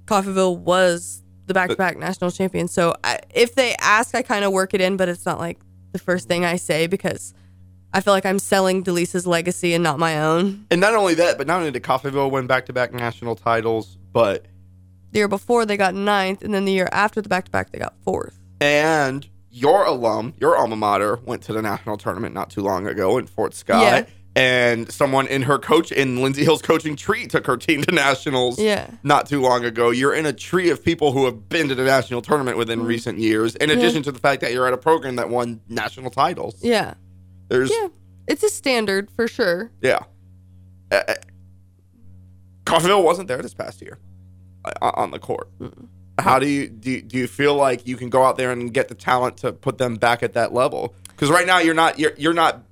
Coffeyville 0.05 0.59
was 0.59 1.23
the 1.47 1.55
back-to-back 1.55 1.97
national 1.97 2.33
champion. 2.33 2.67
So 2.67 2.97
I, 3.05 3.21
if 3.33 3.55
they 3.55 3.77
ask, 3.77 4.17
I 4.17 4.23
kind 4.23 4.45
of 4.45 4.53
work 4.53 4.75
it 4.75 4.81
in, 4.81 4.97
but 4.97 5.09
it's 5.09 5.25
not 5.25 5.39
like 5.39 5.61
the 5.93 6.01
first 6.01 6.27
thing 6.27 6.45
I 6.45 6.57
say 6.57 6.89
because 6.89 7.35
I 7.93 8.01
feel 8.01 8.13
like 8.13 8.27
I'm 8.27 8.41
selling 8.41 8.83
Delisa's 8.83 9.29
legacy 9.29 9.73
and 9.73 9.85
not 9.85 10.01
my 10.01 10.21
own. 10.21 10.67
And 10.73 10.81
not 10.81 10.95
only 10.95 11.15
that, 11.15 11.39
but 11.39 11.47
not 11.47 11.61
only 11.61 11.71
did 11.71 11.85
Coffeyville 11.85 12.33
win 12.33 12.49
back 12.49 12.67
to 12.67 12.73
back 12.73 12.93
national 12.93 13.37
titles, 13.37 13.97
but 14.13 14.47
The 15.17 15.21
year 15.21 15.29
before 15.29 15.65
they 15.65 15.79
got 15.79 15.95
ninth, 15.95 16.43
and 16.43 16.53
then 16.53 16.67
the 16.67 16.73
year 16.73 16.91
after 16.93 17.23
the 17.23 17.29
back-to-back 17.31 17.71
they 17.73 17.79
got 17.79 17.95
fourth. 18.05 18.39
and 18.61 19.27
your 19.51 19.87
alum, 19.87 20.35
your 20.39 20.59
alma 20.59 20.77
mater, 20.77 21.17
went 21.25 21.41
to 21.45 21.55
the 21.55 21.63
national 21.63 21.97
tournament 21.97 22.35
not 22.35 22.51
too 22.51 22.61
long 22.61 22.87
ago 22.87 23.17
in 23.17 23.27
Fort 23.27 23.55
Scott. 23.55 23.81
Yeah. 23.83 24.05
And 24.39 24.93
someone 24.93 25.27
in 25.27 25.41
her 25.41 25.59
coach 25.59 25.91
in 25.91 26.21
Lindsay 26.23 26.45
Hill's 26.45 26.61
coaching 26.61 26.95
tree 26.97 27.27
took 27.29 27.47
her 27.47 27.57
team 27.57 27.81
to 27.85 27.93
nationals 27.95 28.59
Yeah. 28.59 28.91
not 29.03 29.27
too 29.27 29.41
long 29.41 29.65
ago. 29.65 29.89
You're 29.89 30.13
in 30.13 30.27
a 30.27 30.35
tree 30.35 30.69
of 30.69 30.85
people 30.85 31.13
who 31.13 31.25
have 31.25 31.49
been 31.49 31.69
to 31.69 31.75
the 31.75 31.85
national 31.85 32.21
tournament 32.21 32.59
within 32.59 32.81
Mm-hmm. 32.81 32.89
recent 32.89 33.19
years, 33.19 33.57
in 33.57 33.71
addition 33.71 34.03
to 34.03 34.13
the 34.13 34.19
fact 34.19 34.43
that 34.43 34.53
you're 34.53 34.67
at 34.67 34.75
a 34.75 34.77
program 34.77 35.17
that 35.17 35.31
won 35.31 35.63
national 35.67 36.11
titles. 36.11 36.57
Yeah. 36.63 36.93
There's 37.49 37.71
Yeah. 37.71 37.89
It's 38.29 38.43
a 38.43 38.51
standard 38.51 39.11
for 39.11 39.27
sure. 39.29 39.71
Yeah. 39.81 40.01
Uh, 40.93 41.01
uh, 41.09 41.15
Coffeyville 42.67 43.03
wasn't 43.03 43.29
there 43.29 43.41
this 43.41 43.55
past 43.55 43.81
year 43.81 43.97
on 44.83 45.11
the 45.11 45.19
court. 45.19 45.49
How 46.19 46.39
do 46.39 46.47
you 46.49 46.69
do? 46.69 46.91
You, 46.91 47.03
do 47.03 47.19
you 47.19 47.27
feel 47.27 47.55
like 47.55 47.87
you 47.87 47.97
can 47.97 48.09
go 48.09 48.25
out 48.25 48.37
there 48.37 48.51
and 48.51 48.73
get 48.73 48.89
the 48.89 48.95
talent 48.95 49.39
to 49.39 49.53
put 49.53 49.79
them 49.79 49.97
back 49.97 50.23
at 50.23 50.33
that 50.33 50.53
level? 50.53 50.95
Because 51.09 51.31
right 51.31 51.47
now 51.47 51.59
you're 51.59 51.75
not. 51.75 51.99
You're, 51.99 52.13
you're 52.17 52.33
not. 52.33 52.63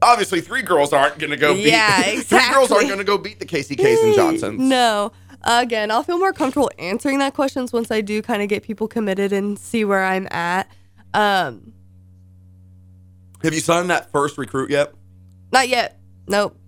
Obviously, 0.00 0.40
three 0.40 0.62
girls 0.62 0.92
aren't 0.92 1.18
going 1.18 1.30
to 1.30 1.36
go 1.36 1.54
beat. 1.54 1.66
Yeah, 1.66 2.02
three 2.20 2.48
girls 2.50 2.70
aren't 2.70 2.86
going 2.86 2.98
to 2.98 3.04
go 3.04 3.18
beat 3.18 3.40
the 3.40 3.46
KCKs 3.46 4.04
and 4.04 4.14
Johnsons. 4.16 4.60
No. 4.60 5.12
Again, 5.44 5.90
I'll 5.90 6.02
feel 6.02 6.18
more 6.18 6.32
comfortable 6.32 6.70
answering 6.78 7.20
that 7.20 7.32
questions 7.32 7.72
once 7.72 7.90
I 7.90 8.00
do 8.00 8.20
kind 8.22 8.42
of 8.42 8.48
get 8.48 8.64
people 8.64 8.88
committed 8.88 9.32
and 9.32 9.58
see 9.58 9.84
where 9.84 10.04
I'm 10.04 10.26
at. 10.30 10.68
Um, 11.14 11.72
Have 13.42 13.54
you 13.54 13.60
signed 13.60 13.88
that 13.90 14.10
first 14.10 14.36
recruit 14.36 14.70
yet? 14.70 14.92
not 15.52 15.68
yet. 15.68 15.98
Nope. 16.26 16.58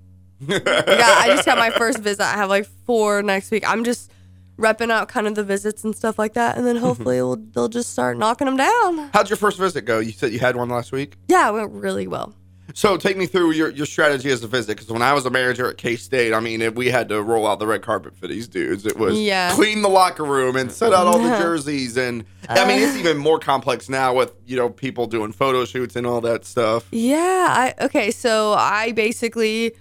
I, 0.49 0.59
got, 0.59 0.78
I 0.87 1.26
just 1.28 1.45
got 1.45 1.59
my 1.59 1.71
first 1.71 1.99
visit. 1.99 2.23
I 2.23 2.37
have 2.37 2.49
like 2.49 2.66
four 2.87 3.23
next 3.23 3.50
week. 3.50 3.69
I'm 3.69 3.85
just 3.85 4.11
repping 4.61 4.90
out 4.90 5.09
kind 5.09 5.26
of 5.26 5.35
the 5.35 5.43
visits 5.45 5.83
and 5.85 5.97
stuff 5.97 6.19
like 6.19 6.35
that, 6.35 6.57
and 6.59 6.67
then 6.67 6.76
hopefully 6.87 7.17
we'll, 7.23 7.37
they'll 7.37 7.69
just 7.69 7.90
start 7.93 8.19
knocking 8.19 8.45
them 8.47 8.57
down. 8.57 9.11
How'd 9.12 9.31
your 9.31 9.37
first 9.38 9.59
visit 9.59 9.83
go? 9.87 9.99
You 9.99 10.12
said 10.12 10.33
you 10.33 10.38
had 10.38 10.57
one 10.57 10.69
last 10.69 10.93
week. 10.93 11.17
Yeah, 11.29 11.49
it 11.49 11.52
went 11.52 11.73
really 11.73 12.07
well. 12.07 12.35
So 12.73 12.97
take 12.97 13.17
me 13.17 13.26
through 13.26 13.50
your, 13.50 13.71
your 13.71 13.85
strategy 13.85 14.31
as 14.31 14.45
a 14.45 14.47
visit 14.47 14.76
because 14.76 14.88
when 14.93 15.02
I 15.02 15.12
was 15.12 15.26
a 15.26 15.31
manager 15.31 15.69
at 15.69 15.76
K 15.76 15.97
State, 15.97 16.33
I 16.33 16.38
mean, 16.38 16.62
if 16.62 16.75
we 16.76 16.87
had 16.88 17.09
to 17.09 17.21
roll 17.21 17.45
out 17.45 17.59
the 17.59 17.67
red 17.67 17.83
carpet 17.83 18.17
for 18.17 18.29
these 18.29 18.47
dudes. 18.47 18.87
It 18.87 18.97
was 18.97 19.19
Yeah. 19.19 19.52
clean 19.57 19.83
the 19.83 19.88
locker 19.88 20.25
room 20.25 20.55
and 20.55 20.71
set 20.71 20.93
out 20.93 21.09
all 21.09 21.19
the 21.19 21.37
jerseys, 21.40 21.97
and 21.97 22.25
I 22.49 22.64
mean, 22.69 22.81
Uh. 22.81 22.87
it's 22.87 22.97
even 22.97 23.17
more 23.19 23.40
complex 23.40 23.88
now 23.88 24.14
with 24.14 24.33
you 24.47 24.57
know 24.57 24.69
people 24.71 25.09
doing 25.09 25.33
photo 25.33 25.64
shoots 25.64 25.97
and 25.97 26.07
all 26.07 26.21
that 26.21 26.45
stuff. 26.45 26.87
Yeah, 26.93 27.17
I 27.50 27.75
okay, 27.87 28.12
so 28.12 28.52
I 28.52 28.93
basically 28.93 29.73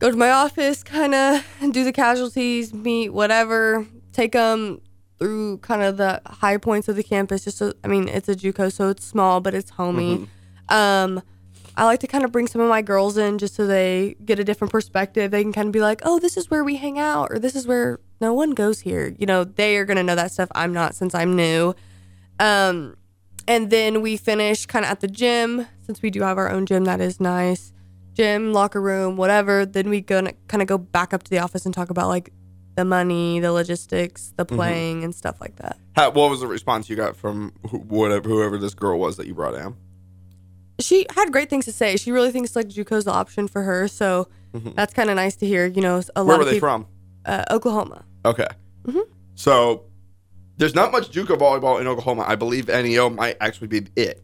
go 0.00 0.10
to 0.10 0.16
my 0.16 0.30
office, 0.30 0.82
kind 0.82 1.14
of 1.14 1.44
do 1.72 1.84
the 1.84 1.92
casualties, 1.92 2.74
meet 2.74 3.10
whatever, 3.10 3.86
take 4.12 4.32
them 4.32 4.80
through 5.18 5.58
kind 5.58 5.82
of 5.82 5.98
the 5.98 6.20
high 6.26 6.56
points 6.56 6.88
of 6.88 6.96
the 6.96 7.04
campus. 7.04 7.44
Just 7.44 7.58
so 7.58 7.72
I 7.84 7.88
mean, 7.88 8.08
it's 8.08 8.28
a 8.28 8.34
JUCO, 8.34 8.72
so 8.72 8.88
it's 8.88 9.04
small, 9.04 9.40
but 9.40 9.54
it's 9.54 9.70
homey. 9.70 10.28
Um, 10.68 11.22
I 11.76 11.84
like 11.84 12.00
to 12.00 12.06
kind 12.06 12.24
of 12.24 12.32
bring 12.32 12.46
some 12.46 12.60
of 12.60 12.68
my 12.68 12.82
girls 12.82 13.16
in 13.16 13.38
just 13.38 13.54
so 13.54 13.66
they 13.66 14.16
get 14.24 14.38
a 14.38 14.44
different 14.44 14.72
perspective. 14.72 15.30
They 15.30 15.42
can 15.42 15.52
kind 15.52 15.66
of 15.66 15.72
be 15.72 15.80
like, 15.80 16.00
"Oh, 16.04 16.18
this 16.18 16.36
is 16.36 16.50
where 16.50 16.64
we 16.64 16.76
hang 16.76 16.98
out," 16.98 17.28
or 17.30 17.38
"This 17.38 17.54
is 17.54 17.66
where 17.66 18.00
no 18.20 18.32
one 18.32 18.52
goes 18.52 18.80
here." 18.80 19.14
You 19.18 19.26
know, 19.26 19.44
they 19.44 19.76
are 19.76 19.84
gonna 19.84 20.02
know 20.02 20.14
that 20.16 20.32
stuff. 20.32 20.48
I'm 20.54 20.72
not 20.72 20.94
since 20.94 21.14
I'm 21.14 21.36
new. 21.36 21.74
Um, 22.38 22.96
and 23.46 23.70
then 23.70 24.00
we 24.00 24.16
finish 24.16 24.66
kind 24.66 24.84
of 24.84 24.90
at 24.90 25.00
the 25.00 25.08
gym 25.08 25.66
since 25.82 26.02
we 26.02 26.10
do 26.10 26.22
have 26.22 26.38
our 26.38 26.50
own 26.50 26.66
gym. 26.66 26.84
That 26.84 27.00
is 27.00 27.20
nice. 27.20 27.72
Gym, 28.20 28.52
locker 28.52 28.80
room, 28.82 29.16
whatever. 29.16 29.64
Then 29.64 29.88
we 29.88 30.02
gonna 30.02 30.34
kind 30.48 30.60
of 30.60 30.68
go 30.68 30.76
back 30.76 31.14
up 31.14 31.22
to 31.22 31.30
the 31.30 31.38
office 31.38 31.64
and 31.64 31.74
talk 31.74 31.88
about 31.88 32.08
like 32.08 32.32
the 32.76 32.84
money, 32.84 33.40
the 33.40 33.50
logistics, 33.50 34.32
the 34.36 34.44
playing, 34.44 35.02
and 35.04 35.14
stuff 35.14 35.40
like 35.40 35.56
that. 35.56 35.78
How, 35.96 36.10
what 36.10 36.28
was 36.30 36.40
the 36.40 36.46
response 36.46 36.90
you 36.90 36.96
got 36.96 37.16
from 37.16 37.52
who, 37.70 37.78
whatever 37.78 38.28
whoever 38.28 38.58
this 38.58 38.74
girl 38.74 38.98
was 38.98 39.16
that 39.16 39.26
you 39.26 39.34
brought 39.34 39.54
in? 39.54 39.74
She 40.80 41.06
had 41.14 41.32
great 41.32 41.48
things 41.50 41.64
to 41.64 41.72
say. 41.72 41.96
She 41.96 42.12
really 42.12 42.30
thinks 42.30 42.54
like 42.54 42.68
JUCO's 42.68 43.04
the 43.04 43.12
option 43.12 43.48
for 43.48 43.62
her, 43.62 43.88
so 43.88 44.28
that's 44.52 44.92
kind 44.92 45.08
of 45.10 45.16
nice 45.16 45.36
to 45.36 45.46
hear. 45.46 45.66
You 45.66 45.80
know, 45.80 45.96
a 45.96 46.00
Mm-hmm. 46.02 46.12
Where 46.14 46.24
lot 46.24 46.36
were 46.36 46.42
of 46.42 46.46
they 46.48 46.52
people, 46.56 46.68
from? 46.68 46.86
Uh, 47.24 47.44
Oklahoma. 47.50 48.04
Okay. 48.26 48.48
Mm-hmm. 48.84 49.10
So 49.34 49.84
there's 50.58 50.74
not 50.74 50.92
much 50.92 51.10
JUCO 51.10 51.38
volleyball 51.38 51.80
in 51.80 51.86
Oklahoma. 51.86 52.24
I 52.28 52.36
believe 52.36 52.68
NEO 52.68 53.08
might 53.08 53.36
actually 53.40 53.68
be 53.68 53.86
it. 53.96 54.22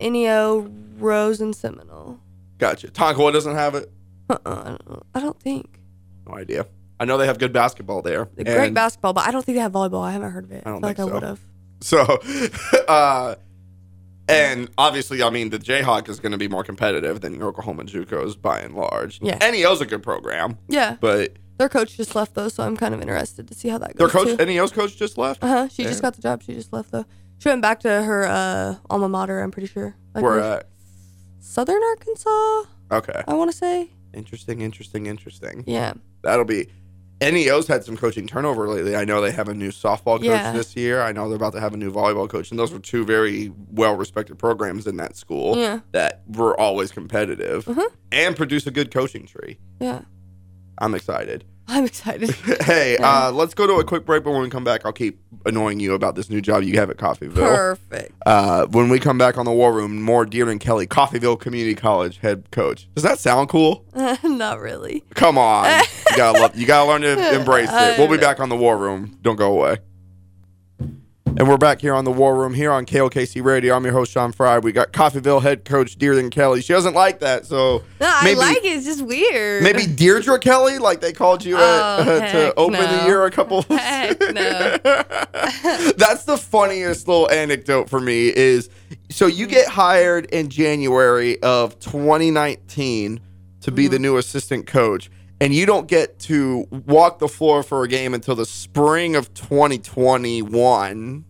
Neo, 0.00 0.68
Rose, 0.98 1.40
and 1.40 1.54
Seminole. 1.54 2.18
Gotcha. 2.60 2.88
Tonkawa 2.88 3.32
doesn't 3.32 3.54
have 3.54 3.74
it. 3.74 3.90
Uh-uh, 4.28 4.76
I 5.14 5.20
don't. 5.20 5.36
I 5.36 5.42
think. 5.42 5.80
No 6.28 6.36
idea. 6.36 6.66
I 7.00 7.04
know 7.06 7.16
they 7.16 7.26
have 7.26 7.38
good 7.38 7.52
basketball 7.52 8.02
there. 8.02 8.26
Great 8.26 8.74
basketball, 8.74 9.12
but 9.14 9.26
I 9.26 9.30
don't 9.32 9.42
think 9.44 9.56
they 9.56 9.62
have 9.62 9.72
volleyball. 9.72 10.04
I 10.04 10.12
haven't 10.12 10.30
heard 10.30 10.44
of 10.44 10.52
it. 10.52 10.62
I 10.66 10.70
don't 10.70 10.82
like 10.82 10.98
think 10.98 11.08
I 11.08 11.10
so. 11.10 11.14
would 11.14 11.22
have. 11.22 11.40
So, 11.80 12.18
uh, 12.88 13.34
and 14.28 14.70
obviously, 14.78 15.22
I 15.22 15.30
mean, 15.30 15.50
the 15.50 15.58
Jayhawk 15.58 16.08
is 16.08 16.20
going 16.20 16.32
to 16.32 16.38
be 16.38 16.46
more 16.46 16.62
competitive 16.62 17.20
than 17.22 17.42
Oklahoma 17.42 17.84
JUCOs 17.84 18.40
by 18.40 18.60
and 18.60 18.74
large. 18.76 19.18
Yeah. 19.22 19.38
NEO's 19.50 19.80
a 19.80 19.86
good 19.86 20.02
program, 20.02 20.58
Yeah. 20.68 20.96
but 21.00 21.36
Their 21.56 21.68
coach 21.70 21.96
just 21.96 22.14
left 22.14 22.34
though, 22.34 22.48
so 22.48 22.62
I'm 22.62 22.76
kind 22.76 22.94
of 22.94 23.00
interested 23.00 23.48
to 23.48 23.54
see 23.54 23.68
how 23.70 23.78
that 23.78 23.96
goes. 23.96 24.12
their 24.12 24.22
coach, 24.24 24.38
too. 24.38 24.44
NEO's 24.44 24.70
coach, 24.72 24.96
just 24.96 25.18
left. 25.18 25.42
Uh 25.42 25.48
huh. 25.48 25.68
She 25.68 25.82
just 25.84 26.02
got 26.02 26.14
the 26.14 26.22
job. 26.22 26.42
She 26.42 26.52
just 26.54 26.72
left 26.72 26.92
though. 26.92 27.06
She 27.38 27.48
went 27.48 27.62
back 27.62 27.80
to 27.80 27.88
her 28.02 28.26
uh, 28.26 28.74
alma 28.90 29.08
mater. 29.08 29.40
I'm 29.40 29.50
pretty 29.50 29.68
sure. 29.68 29.96
Like 30.14 30.22
her- 30.22 30.38
at 30.38 30.68
Southern 31.40 31.82
Arkansas. 31.82 32.62
okay. 32.92 33.22
I 33.26 33.34
want 33.34 33.50
to 33.50 33.56
say. 33.56 33.90
Interesting, 34.14 34.60
interesting, 34.60 35.06
interesting. 35.06 35.64
Yeah. 35.66 35.94
That'll 36.22 36.44
be. 36.44 36.68
NEO's 37.22 37.66
had 37.66 37.84
some 37.84 37.98
coaching 37.98 38.26
turnover 38.26 38.66
lately. 38.66 38.96
I 38.96 39.04
know 39.04 39.20
they 39.20 39.30
have 39.30 39.48
a 39.48 39.54
new 39.54 39.70
softball 39.70 40.16
coach 40.16 40.22
Yeah. 40.24 40.52
this 40.52 40.74
year. 40.74 41.02
I 41.02 41.12
know 41.12 41.28
they're 41.28 41.36
about 41.36 41.52
to 41.52 41.60
have 41.60 41.74
a 41.74 41.76
new 41.76 41.92
volleyball 41.92 42.28
coach, 42.28 42.50
and 42.50 42.58
those 42.58 42.72
were 42.72 42.78
two 42.78 43.04
very 43.04 43.52
well 43.72 43.94
respected 43.94 44.38
programs 44.38 44.86
in 44.86 44.96
that 44.96 45.16
school 45.16 45.54
Yeah. 45.56 45.80
that 45.92 46.22
were 46.28 46.58
always 46.58 46.92
competitive 46.92 47.66
Mhm. 47.66 47.86
and 48.10 48.36
produce 48.36 48.66
a 48.66 48.70
good 48.70 48.90
coaching 48.90 49.26
tree. 49.26 49.58
Yeah. 49.80 50.00
I'm 50.78 50.94
excited. 50.94 51.44
I'm 51.72 51.84
excited. 51.84 52.30
hey, 52.62 52.96
uh, 52.96 53.30
let's 53.30 53.54
go 53.54 53.64
to 53.64 53.74
a 53.74 53.84
quick 53.84 54.04
break, 54.04 54.24
but 54.24 54.32
when 54.32 54.42
we 54.42 54.50
come 54.50 54.64
back, 54.64 54.84
I'll 54.84 54.92
keep 54.92 55.20
annoying 55.46 55.78
you 55.78 55.94
about 55.94 56.16
this 56.16 56.28
new 56.28 56.40
job 56.40 56.64
you 56.64 56.74
have 56.74 56.90
at 56.90 56.96
Coffeyville. 56.96 57.36
Perfect. 57.36 58.12
Uh, 58.26 58.66
when 58.66 58.88
we 58.88 58.98
come 58.98 59.18
back 59.18 59.38
on 59.38 59.44
the 59.44 59.52
War 59.52 59.72
Room, 59.72 60.02
more 60.02 60.26
Deardin 60.26 60.58
Kelley, 60.58 60.88
Coffeyville 60.88 61.38
Community 61.38 61.76
College 61.76 62.18
head 62.18 62.50
coach. 62.50 62.88
Does 62.94 63.04
that 63.04 63.20
sound 63.20 63.48
cool? 63.48 63.84
Not 64.24 64.58
really. 64.58 65.04
Come 65.14 65.38
on, 65.38 65.66
you 66.10 66.16
gotta 66.16 66.40
love, 66.40 66.56
you 66.56 66.66
gotta 66.66 66.88
learn 66.88 67.02
to 67.02 67.34
embrace 67.34 67.70
it. 67.70 67.98
We'll 67.98 68.08
be 68.08 68.16
back 68.16 68.40
on 68.40 68.48
the 68.48 68.56
War 68.56 68.76
Room. 68.76 69.16
Don't 69.22 69.36
go 69.36 69.52
away. 69.52 69.78
And 71.36 71.48
we're 71.48 71.56
back 71.56 71.80
here 71.80 71.94
on 71.94 72.04
the 72.04 72.10
War 72.10 72.36
Room 72.36 72.52
here 72.52 72.70
on 72.72 72.84
KLKC 72.84 73.42
Radio. 73.42 73.74
I'm 73.74 73.84
your 73.84 73.92
host 73.94 74.12
Sean 74.12 74.30
Fry. 74.32 74.58
We 74.58 74.72
got 74.72 74.92
Coffeyville 74.92 75.40
head 75.40 75.64
coach 75.64 75.96
Deirdre 75.96 76.28
Kelly. 76.28 76.60
She 76.60 76.72
doesn't 76.72 76.92
like 76.94 77.20
that, 77.20 77.46
so 77.46 77.82
No, 78.00 78.06
I 78.12 78.24
maybe 78.24 78.38
like 78.40 78.56
it. 78.58 78.64
It's 78.64 78.84
just 78.84 79.00
weird. 79.02 79.62
maybe 79.62 79.86
Deirdre 79.86 80.38
Kelly, 80.38 80.78
like 80.78 81.00
they 81.00 81.12
called 81.12 81.42
you 81.44 81.56
at, 81.56 81.62
Oh, 81.62 82.04
to 82.04 82.20
heck 82.20 82.54
open 82.58 82.80
the 82.80 83.04
year 83.06 83.24
a 83.24 83.30
couple. 83.30 83.62
Heck 83.62 84.18
no. 84.20 84.76
That's 85.96 86.24
the 86.24 86.36
funniest 86.36 87.08
little 87.08 87.30
anecdote 87.30 87.88
for 87.88 88.00
me 88.00 88.28
is 88.28 88.68
so 89.08 89.26
you 89.26 89.46
get 89.46 89.66
hired 89.68 90.26
in 90.26 90.50
January 90.50 91.40
of 91.42 91.78
2019 91.78 93.20
to 93.62 93.70
be 93.70 93.86
the 93.86 93.96
Mm-hmm. 93.96 94.02
new 94.02 94.16
assistant 94.18 94.66
coach 94.66 95.10
and 95.40 95.54
you 95.54 95.64
don't 95.66 95.88
get 95.88 96.18
to 96.20 96.66
walk 96.70 97.18
the 97.18 97.28
floor 97.28 97.62
for 97.62 97.82
a 97.82 97.88
game 97.88 98.14
until 98.14 98.34
the 98.34 98.44
spring 98.46 99.16
of 99.16 99.32
2021 99.34 101.24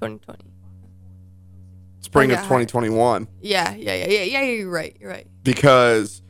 2020. 0.00 0.44
spring 2.00 2.30
oh, 2.32 2.34
of 2.34 2.40
2021 2.40 3.28
Yeah, 3.40 3.74
yeah, 3.74 3.94
yeah, 3.94 4.06
yeah, 4.06 4.22
yeah. 4.22 4.42
You're 4.42 4.70
right. 4.70 4.96
You're 5.00 5.10
right. 5.10 5.26
because 5.44 6.22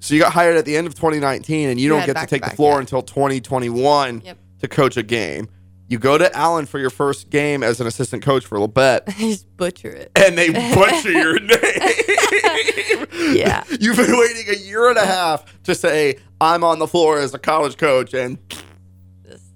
so 0.00 0.14
you 0.14 0.20
got 0.20 0.32
hired 0.32 0.56
at 0.56 0.66
the 0.66 0.76
end 0.76 0.86
of 0.86 0.94
2019 0.94 1.70
and 1.70 1.80
you 1.80 1.88
don't 1.88 2.04
get 2.04 2.16
to 2.16 2.26
take 2.26 2.44
the 2.44 2.50
floor 2.50 2.78
until 2.78 3.00
2021 3.02 4.20
Yep. 4.24 4.38
to 4.60 4.68
coach 4.68 4.96
a 4.98 5.02
game 5.02 5.48
you 5.88 5.98
go 5.98 6.16
to 6.16 6.34
Allen 6.36 6.66
for 6.66 6.78
your 6.78 6.90
first 6.90 7.30
game 7.30 7.62
as 7.62 7.80
an 7.80 7.86
assistant 7.86 8.22
coach 8.22 8.46
for 8.46 8.58
Labette 8.58 9.02
I 9.08 9.12
just 9.12 9.56
butcher 9.56 9.90
it. 9.90 10.10
and 10.16 10.36
they 10.36 10.50
butcher 10.50 11.10
your 11.12 11.38
name. 11.38 13.36
Yeah. 13.36 13.64
You've 13.80 13.96
been 13.96 14.18
waiting 14.18 14.48
a 14.48 14.58
year 14.58 14.88
and 14.88 14.98
a 14.98 15.06
half 15.06 15.44
to 15.64 15.74
say, 15.74 16.18
I'm 16.40 16.64
on 16.64 16.78
the 16.78 16.86
floor 16.86 17.18
as 17.18 17.34
a 17.34 17.38
college 17.38 17.76
coach. 17.76 18.14
And 18.14 18.38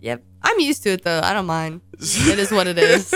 yep. 0.00 0.23
I'm 0.42 0.61
used 0.61 0.82
to 0.85 0.90
it 0.90 1.02
though. 1.04 1.20
I 1.23 1.32
don't 1.32 1.47
mind. 1.47 1.80
It 2.00 2.38
is 2.38 2.52
what 2.52 2.66
it 2.66 2.78
is. 2.78 3.12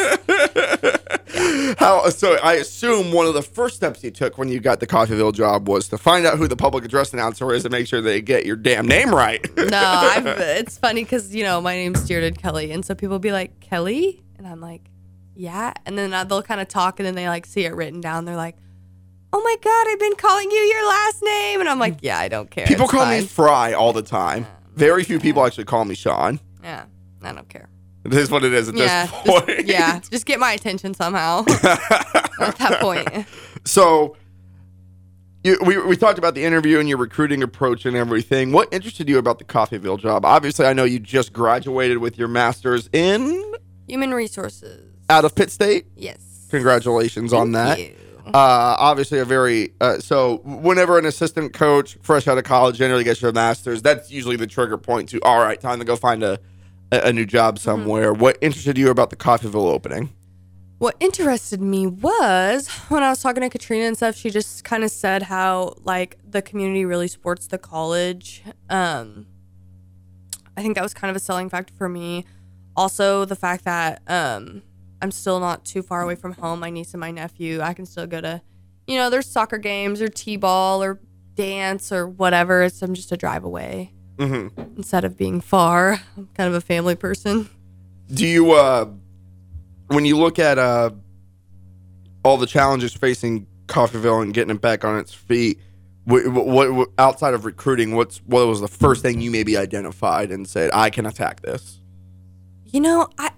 How, 1.78 2.08
so 2.10 2.36
I 2.42 2.54
assume 2.54 3.12
one 3.12 3.26
of 3.26 3.34
the 3.34 3.42
first 3.42 3.76
steps 3.76 4.02
you 4.04 4.10
took 4.10 4.38
when 4.38 4.48
you 4.48 4.60
got 4.60 4.80
the 4.80 4.86
Coffeyville 4.86 5.34
job 5.34 5.68
was 5.68 5.88
to 5.88 5.98
find 5.98 6.26
out 6.26 6.38
who 6.38 6.46
the 6.46 6.56
public 6.56 6.84
address 6.84 7.12
announcer 7.12 7.52
is 7.52 7.64
and 7.64 7.72
make 7.72 7.86
sure 7.86 8.00
they 8.00 8.20
get 8.20 8.44
your 8.46 8.56
damn 8.56 8.86
name 8.86 9.14
right. 9.14 9.44
No, 9.56 9.66
I've, 9.72 10.26
it's 10.26 10.78
funny 10.78 11.02
because 11.02 11.34
you 11.34 11.44
know 11.44 11.60
my 11.60 11.74
name's 11.74 12.06
Deardin 12.06 12.36
Kelley, 12.36 12.70
and 12.72 12.84
so 12.84 12.94
people 12.94 13.18
be 13.18 13.32
like 13.32 13.60
Kelly, 13.60 14.22
and 14.38 14.46
I'm 14.46 14.60
like, 14.60 14.82
yeah, 15.34 15.72
and 15.86 15.96
then 15.96 16.12
uh, 16.12 16.24
they'll 16.24 16.42
kind 16.42 16.60
of 16.60 16.68
talk, 16.68 17.00
and 17.00 17.06
then 17.06 17.14
they 17.14 17.28
like 17.28 17.46
see 17.46 17.64
it 17.64 17.74
written 17.74 18.00
down. 18.00 18.24
They're 18.24 18.36
like, 18.36 18.56
oh 19.32 19.42
my 19.42 19.56
god, 19.62 19.86
I've 19.88 19.98
been 19.98 20.16
calling 20.16 20.50
you 20.50 20.58
your 20.58 20.88
last 20.88 21.22
name, 21.22 21.60
and 21.60 21.68
I'm 21.68 21.78
like, 21.78 21.98
yeah, 22.02 22.18
I 22.18 22.28
don't 22.28 22.50
care. 22.50 22.66
people 22.66 22.84
It's 22.84 22.92
call 22.92 23.06
me. 23.06 23.22
Fry 23.22 23.72
all 23.72 23.92
the 23.92 24.02
time. 24.02 24.46
Very 24.74 25.04
few 25.04 25.20
people 25.20 25.44
actually 25.44 25.64
call 25.64 25.84
me 25.84 25.94
Sean. 25.94 26.40
Yeah, 26.62 26.84
I 27.22 27.32
don't 27.32 27.48
care. 27.48 27.68
This 28.04 28.24
is 28.24 28.30
what 28.30 28.44
it 28.44 28.52
is 28.52 28.68
at 28.68 28.74
Yeah, 28.76 29.06
this 29.06 29.14
point. 29.22 29.46
just, 29.46 29.66
yeah, 29.68 30.00
just 30.10 30.26
get 30.26 30.40
my 30.40 30.52
attention 30.52 30.92
somehow. 30.94 31.44
At 32.40 32.56
that 32.58 32.78
point, 32.80 33.08
So, 33.64 34.16
you, 35.44 35.56
we, 35.64 35.78
we 35.78 35.96
talked 35.96 36.18
about 36.18 36.34
the 36.34 36.44
interview 36.44 36.78
and 36.80 36.88
your 36.88 36.98
recruiting 36.98 37.42
approach 37.42 37.86
and 37.86 37.96
everything. 37.96 38.50
What 38.52 38.68
interested 38.72 39.08
you 39.08 39.18
about 39.18 39.38
the 39.38 39.44
Coffeyville 39.44 40.00
job? 40.00 40.24
Obviously, 40.24 40.66
I 40.66 40.72
know 40.72 40.82
you 40.84 40.98
just 40.98 41.32
graduated 41.32 41.98
with 41.98 42.18
your 42.18 42.26
master's 42.28 42.88
in 42.92 43.54
human 43.86 44.12
resources. 44.12 44.84
out 45.08 45.24
of 45.24 45.34
Pitt 45.36 45.50
State. 45.52 45.86
Yes. 45.96 46.46
Congratulations 46.50 47.32
on 47.32 47.52
that. 47.52 47.78
You. 47.78 47.94
Uh, 48.26 48.30
obviously, 48.78 49.18
a 49.18 49.24
very 49.24 49.72
uh, 49.80 49.98
so 49.98 50.38
whenever 50.44 50.96
an 50.98 51.06
assistant 51.06 51.52
coach 51.52 51.98
fresh 52.02 52.28
out 52.28 52.38
of 52.38 52.44
college 52.44 52.78
generally 52.78 53.02
gets 53.04 53.20
your 53.20 53.32
master's, 53.32 53.82
that's 53.82 54.10
usually 54.12 54.36
the 54.36 54.46
trigger 54.46 54.78
point 54.78 55.08
to 55.08 55.20
all 55.22 55.40
right, 55.40 55.60
time 55.60 55.80
to 55.80 55.84
go 55.84 55.96
find 55.96 56.22
a 56.22 56.38
a, 56.92 57.08
a 57.08 57.12
new 57.12 57.26
job 57.26 57.56
Mm-hmm. 57.56 57.64
somewhere. 57.64 58.12
What 58.12 58.38
interested 58.40 58.78
you 58.78 58.90
about 58.90 59.10
the 59.10 59.16
Coffeyville 59.16 59.72
opening? 59.72 60.12
What 60.78 60.96
interested 61.00 61.60
me 61.60 61.86
was 61.86 62.68
when 62.88 63.02
I 63.02 63.10
was 63.10 63.22
talking 63.22 63.42
to 63.42 63.48
Katrina 63.48 63.84
and 63.86 63.96
stuff, 63.96 64.16
she 64.16 64.30
just 64.30 64.64
kind 64.64 64.82
of 64.84 64.90
said 64.90 65.22
how 65.24 65.74
like 65.82 66.18
the 66.28 66.42
community 66.42 66.84
really 66.84 67.08
supports 67.08 67.46
the 67.46 67.58
college. 67.58 68.42
Um 68.68 69.26
I 70.56 70.62
think 70.62 70.74
that 70.74 70.82
was 70.82 70.92
kind 70.92 71.08
of 71.08 71.16
a 71.16 71.20
selling 71.20 71.48
factor 71.48 71.72
for 71.74 71.88
me. 71.88 72.24
Also 72.76 73.24
the 73.24 73.36
fact 73.36 73.64
that 73.64 74.02
um 74.08 74.62
I'm 75.00 75.10
still 75.12 75.40
not 75.40 75.64
too 75.64 75.82
far 75.82 76.02
away 76.02 76.14
from 76.16 76.32
home. 76.32 76.60
My 76.60 76.70
niece 76.70 76.94
and 76.94 77.00
my 77.00 77.10
nephew, 77.10 77.60
I 77.60 77.74
can 77.74 77.86
still 77.86 78.06
go 78.06 78.20
to 78.20 78.42
you 78.88 78.98
know, 78.98 79.08
there's 79.08 79.26
soccer 79.26 79.58
games 79.58 80.02
or 80.02 80.08
T-ball 80.08 80.82
or 80.82 81.00
dance 81.36 81.92
or 81.92 82.08
whatever. 82.08 82.64
It's 82.64 82.82
I'm 82.82 82.94
just 82.94 83.12
a 83.12 83.16
drive 83.16 83.44
away 83.44 83.92
Mm-hmm. 84.18 84.76
instead 84.76 85.04
of 85.04 85.16
being 85.16 85.40
far. 85.40 86.00
I'm 86.16 86.28
kind 86.34 86.48
of 86.48 86.54
a 86.54 86.60
family 86.60 86.94
person. 86.94 87.48
Do 88.12 88.26
you 88.26 88.52
uh 88.52 88.86
when 89.88 90.04
you 90.04 90.18
look 90.18 90.38
at 90.38 90.58
uh 90.58 90.90
all 92.24 92.36
the 92.36 92.46
challenges 92.46 92.94
facing 92.94 93.46
Coffeyville 93.66 94.22
and 94.22 94.34
getting 94.34 94.54
it 94.54 94.60
back 94.60 94.84
on 94.84 94.98
its 94.98 95.14
feet. 95.14 95.58
What, 96.04 96.26
what, 96.28 96.72
what 96.72 96.88
outside 96.98 97.32
of 97.32 97.44
recruiting? 97.44 97.94
What's 97.94 98.18
what 98.18 98.46
was 98.46 98.60
the 98.60 98.68
first 98.68 99.02
thing 99.02 99.20
you 99.20 99.30
maybe 99.30 99.56
identified 99.56 100.30
and 100.30 100.48
said 100.48 100.70
I 100.74 100.90
can 100.90 101.06
attack 101.06 101.40
this? 101.42 101.78
You 102.66 102.80
know, 102.80 103.08
I 103.18 103.30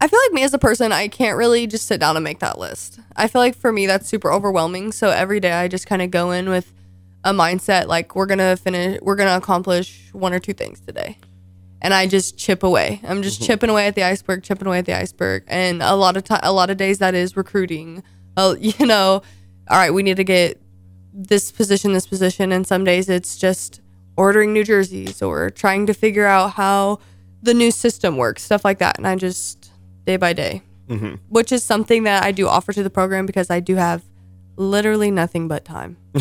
I 0.00 0.08
feel 0.08 0.18
like 0.24 0.32
me 0.32 0.42
as 0.42 0.54
a 0.54 0.58
person, 0.58 0.92
I 0.92 1.08
can't 1.08 1.36
really 1.36 1.66
just 1.66 1.86
sit 1.86 2.00
down 2.00 2.16
and 2.16 2.24
make 2.24 2.38
that 2.40 2.58
list. 2.58 3.00
I 3.16 3.28
feel 3.28 3.40
like 3.40 3.54
for 3.54 3.70
me 3.70 3.86
that's 3.86 4.08
super 4.08 4.32
overwhelming. 4.32 4.92
So 4.92 5.10
every 5.10 5.40
day 5.40 5.52
I 5.52 5.68
just 5.68 5.86
kind 5.86 6.00
of 6.00 6.10
go 6.10 6.30
in 6.30 6.48
with 6.48 6.72
a 7.26 7.32
mindset 7.32 7.88
like 7.88 8.14
we're 8.14 8.26
to 8.26 8.56
finish 8.56 9.00
we're 9.02 9.16
to 9.16 9.36
accomplish 9.36 10.10
one 10.12 10.32
or 10.32 10.38
two 10.38 10.54
things 10.54 10.80
today. 10.80 11.18
And 11.82 11.92
I 11.92 12.06
just 12.06 12.38
chip 12.38 12.62
away. 12.62 13.00
I'm 13.04 13.22
just 13.22 13.40
mm-hmm. 13.40 13.46
chipping 13.46 13.68
away 13.68 13.88
at 13.88 13.96
the 13.96 14.04
iceberg, 14.04 14.44
chipping 14.44 14.66
away 14.66 14.78
at 14.78 14.86
the 14.86 14.94
iceberg. 14.94 15.44
And 15.48 15.82
a 15.82 15.94
lot 15.94 16.16
of 16.16 16.24
time 16.24 16.40
a 16.44 16.52
lot 16.52 16.70
of 16.70 16.76
days 16.76 16.98
that 16.98 17.14
is 17.14 17.36
recruiting. 17.36 18.04
Oh, 18.36 18.54
you 18.60 18.86
know, 18.86 19.22
all 19.68 19.76
right, 19.76 19.92
we 19.92 20.04
need 20.04 20.16
to 20.16 20.24
get 20.24 20.62
this 21.12 21.50
position, 21.50 21.92
this 21.92 22.06
position, 22.06 22.52
and 22.52 22.64
some 22.66 22.84
days 22.84 23.08
it's 23.08 23.36
just 23.36 23.80
ordering 24.16 24.52
new 24.52 24.62
jerseys 24.62 25.20
or 25.20 25.50
trying 25.50 25.86
to 25.86 25.94
figure 25.94 26.26
out 26.26 26.52
how 26.52 27.00
the 27.42 27.54
new 27.54 27.72
system 27.72 28.16
works, 28.16 28.44
stuff 28.44 28.64
like 28.64 28.78
that. 28.78 28.98
And 28.98 29.06
I 29.06 29.16
just 29.16 29.72
day 30.04 30.16
by 30.16 30.32
day, 30.32 30.62
mm-hmm. 30.88 31.16
which 31.28 31.50
is 31.50 31.64
something 31.64 32.04
that 32.04 32.22
I 32.22 32.30
do 32.30 32.46
offer 32.46 32.72
to 32.72 32.84
the 32.84 32.90
program 32.90 33.26
because 33.26 33.50
I 33.50 33.58
do 33.58 33.74
have 33.74 34.04
literally 34.56 35.10
nothing 35.10 35.48
but 35.48 35.64
time. 35.64 35.96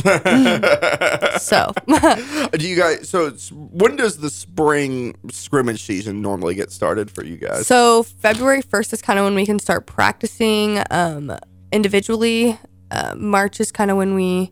so 1.40 1.72
Do 2.52 2.68
you 2.68 2.76
guys? 2.76 3.10
So 3.10 3.32
when 3.52 3.96
does 3.96 4.18
the 4.18 4.30
spring 4.30 5.16
scrimmage 5.32 5.84
season 5.84 6.22
normally 6.22 6.56
get 6.56 6.72
started 6.72 7.10
for 7.10 7.24
you 7.24 7.38
guys? 7.38 7.68
So 7.68 8.04
February 8.04 8.62
first 8.62 8.94
is 8.94 9.02
kind 9.02 9.20
of 9.20 9.26
when 9.26 9.36
we 9.36 9.46
can 9.46 9.60
start 9.60 9.86
practicing 9.86 10.84
um, 10.92 11.36
individually. 11.72 12.60
Uh, 12.92 13.16
March 13.16 13.60
is 13.60 13.72
kind 13.72 13.90
of 13.90 13.98
when 13.98 14.16
we 14.16 14.52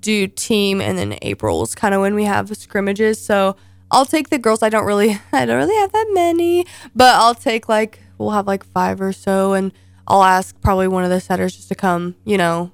do 0.00 0.26
team, 0.26 0.80
and 0.80 0.98
then 0.98 1.18
April 1.22 1.62
is 1.62 1.74
kind 1.74 1.94
of 1.94 2.00
when 2.00 2.14
we 2.14 2.24
have 2.24 2.54
scrimmages. 2.56 3.22
So 3.22 3.56
I'll 3.90 4.06
take 4.06 4.30
the 4.30 4.38
girls. 4.38 4.62
I 4.62 4.68
don't 4.68 4.86
really, 4.86 5.20
I 5.32 5.44
don't 5.44 5.58
really 5.58 5.76
have 5.76 5.92
that 5.92 6.08
many, 6.12 6.66
but 6.94 7.14
I'll 7.14 7.34
take 7.34 7.68
like 7.68 8.00
we'll 8.18 8.30
have 8.30 8.46
like 8.46 8.64
five 8.64 9.00
or 9.00 9.12
so, 9.12 9.52
and 9.52 9.72
I'll 10.06 10.24
ask 10.24 10.58
probably 10.60 10.88
one 10.88 11.04
of 11.04 11.10
the 11.10 11.20
setters 11.20 11.56
just 11.56 11.68
to 11.68 11.74
come, 11.74 12.16
you 12.24 12.38
know, 12.38 12.72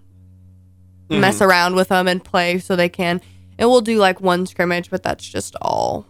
mess 1.09 1.41
around 1.41 1.75
with 1.75 1.89
them 1.89 2.07
and 2.09 2.23
play 2.23 2.59
so 2.59 2.77
they 2.77 2.89
can. 2.89 3.21
And 3.59 3.69
we'll 3.69 3.81
do 3.81 3.99
like 3.99 4.21
one 4.21 4.47
scrimmage, 4.47 4.91
but 4.91 5.03
that's 5.03 5.27
just 5.27 5.57
all 5.61 6.07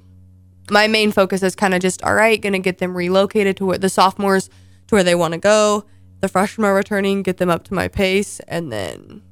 my 0.71 0.87
main 0.87 1.13
focus 1.13 1.43
is 1.43 1.55
kind 1.55 1.75
of 1.75 1.81
just 1.81 2.03
all 2.03 2.15
right, 2.15 2.41
gonna 2.41 2.59
get 2.59 2.79
them 2.79 2.97
relocated 2.97 3.57
to 3.59 3.67
where 3.67 3.79
the 3.79 3.89
sophomores 3.89 4.49
to 4.89 4.95
where 4.95 5.05
they 5.05 5.15
want 5.15 5.33
to 5.33 5.39
go. 5.39 5.85
The 6.21 6.29
freshmen 6.29 6.67
are 6.67 6.75
returning, 6.75 7.23
get 7.23 7.37
them 7.37 7.49
up 7.49 7.65
to 7.65 7.75
my 7.75 7.89
pace, 7.89 8.41
and 8.49 8.73
then 8.73 9.23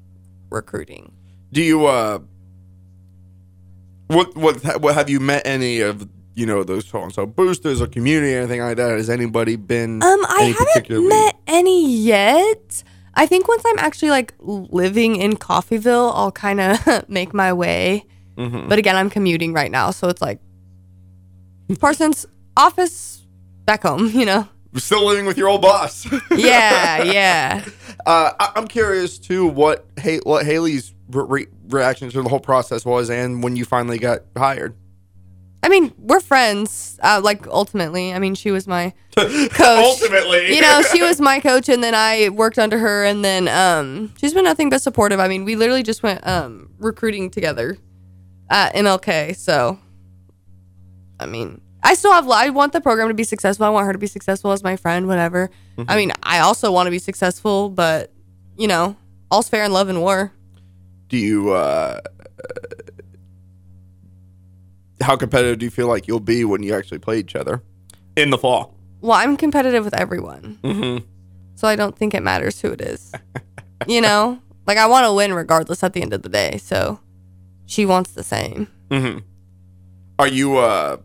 recruiting. 0.50 1.12
Do 1.52 1.62
you 1.62 1.86
uh 1.86 2.20
what 4.08 4.36
what 4.36 4.80
what 4.80 4.94
have 4.94 5.10
you 5.10 5.20
met 5.20 5.46
any 5.46 5.80
of 5.80 6.08
you 6.34 6.46
know 6.46 6.62
those 6.62 6.86
so 6.86 7.02
and 7.02 7.12
so 7.12 7.26
boosters 7.26 7.80
or 7.80 7.86
community 7.86 8.34
or 8.34 8.38
anything 8.40 8.60
like 8.60 8.76
that? 8.76 8.90
Has 8.90 9.10
anybody 9.10 9.56
been 9.56 10.02
Um, 10.02 10.24
I 10.28 10.54
haven't 10.58 11.08
met 11.08 11.36
any 11.46 11.90
yet. 11.90 12.84
I 13.18 13.26
think 13.26 13.48
once 13.48 13.62
I'm 13.66 13.78
actually 13.78 14.10
like 14.10 14.34
living 14.40 15.16
in 15.16 15.36
Coffeyville, 15.36 16.12
I'll 16.14 16.30
kind 16.32 16.60
of 16.60 16.78
make 17.08 17.32
my 17.34 17.52
way. 17.52 18.04
Mhm. 18.36 18.68
But 18.68 18.78
again, 18.78 18.94
I'm 18.96 19.08
commuting 19.10 19.52
right 19.54 19.70
now, 19.70 19.90
so 19.90 20.08
it's 20.08 20.20
like 20.20 20.38
Parsons 21.80 22.26
office 22.56 23.22
back 23.64 23.82
home, 23.82 24.08
you 24.14 24.24
know. 24.26 24.46
still 24.76 25.04
living 25.06 25.24
with 25.26 25.38
your 25.38 25.48
old 25.48 25.62
boss. 25.62 26.06
Yeah, 26.36 27.02
yeah. 27.02 27.64
uh, 28.04 28.32
I, 28.38 28.52
I'm 28.56 28.68
curious 28.68 29.18
too 29.18 29.46
what 29.46 29.86
hey, 29.98 30.18
what 30.24 30.44
Haley's 30.44 30.94
re- 31.10 31.46
reaction 31.68 32.10
to 32.10 32.22
the 32.22 32.28
whole 32.28 32.40
process 32.40 32.84
was, 32.84 33.08
and 33.10 33.42
when 33.42 33.56
you 33.56 33.64
finally 33.64 33.98
got 33.98 34.20
hired. 34.36 34.76
I 35.62 35.68
mean, 35.68 35.92
we're 35.98 36.20
friends. 36.20 36.98
Uh, 37.02 37.20
like 37.22 37.46
ultimately, 37.48 38.12
I 38.12 38.18
mean, 38.18 38.34
she 38.34 38.50
was 38.50 38.68
my 38.68 38.92
coach. 39.16 39.60
Ultimately, 39.60 40.54
you 40.54 40.60
know, 40.60 40.82
she 40.92 41.02
was 41.02 41.20
my 41.20 41.40
coach, 41.48 41.68
and 41.68 41.82
then 41.82 41.94
I 41.94 42.28
worked 42.28 42.58
under 42.58 42.78
her, 42.78 43.04
and 43.04 43.24
then 43.24 43.48
um, 43.48 44.12
she's 44.18 44.32
been 44.32 44.44
nothing 44.44 44.70
but 44.70 44.82
supportive. 44.82 45.18
I 45.18 45.28
mean, 45.28 45.44
we 45.44 45.56
literally 45.56 45.82
just 45.82 46.02
went 46.02 46.24
um, 46.26 46.70
recruiting 46.78 47.30
together 47.30 47.78
at 48.48 48.74
MLK. 48.74 49.34
So, 49.34 49.78
I 51.18 51.26
mean, 51.26 51.60
I 51.82 51.94
still 51.94 52.12
have. 52.12 52.28
I 52.28 52.50
want 52.50 52.72
the 52.72 52.80
program 52.80 53.08
to 53.08 53.14
be 53.14 53.24
successful. 53.24 53.66
I 53.66 53.70
want 53.70 53.86
her 53.86 53.92
to 53.92 53.98
be 53.98 54.06
successful 54.06 54.52
as 54.52 54.62
my 54.62 54.76
friend. 54.76 55.08
Whatever. 55.08 55.50
I 55.88 55.96
mean, 55.96 56.12
I 56.22 56.38
also 56.38 56.70
want 56.70 56.86
to 56.86 56.90
be 56.90 56.98
successful, 56.98 57.70
but 57.70 58.12
you 58.56 58.68
know, 58.68 58.96
all's 59.30 59.48
fair 59.48 59.64
in 59.64 59.72
love 59.72 59.88
and 59.88 60.00
war. 60.00 60.32
do 61.08 61.16
you 61.16 61.50
uh 61.52 62.00
how 65.00 65.16
competitive 65.16 65.58
do 65.58 65.66
you 65.66 65.70
feel 65.70 65.88
like 65.88 66.06
you'll 66.08 66.20
be 66.20 66.44
when 66.44 66.62
you 66.62 66.74
actually 66.74 66.98
play 66.98 67.18
each 67.18 67.34
other 67.36 67.62
in 68.16 68.30
the 68.30 68.38
fall 68.38 68.74
Well, 69.00 69.12
I'm 69.12 69.36
competitive 69.36 69.84
with 69.84 69.94
everyone. 69.94 70.58
mm-hmm. 70.62 71.04
so 71.54 71.68
I 71.68 71.76
don't 71.76 71.96
think 71.96 72.14
it 72.14 72.22
matters 72.22 72.60
who 72.60 72.72
it 72.72 72.80
is. 72.80 73.12
you 73.86 74.00
know, 74.00 74.40
like 74.66 74.78
I 74.78 74.86
want 74.86 75.04
to 75.06 75.12
win 75.12 75.34
regardless 75.34 75.82
at 75.82 75.92
the 75.92 76.02
end 76.02 76.12
of 76.12 76.22
the 76.22 76.28
day. 76.28 76.56
So 76.58 77.00
she 77.66 77.84
wants 77.86 78.12
the 78.12 78.22
same. 78.24 78.68
Mm-hmm. 78.90 79.18
are 80.20 80.28
you 80.28 80.56
uh 80.58 80.96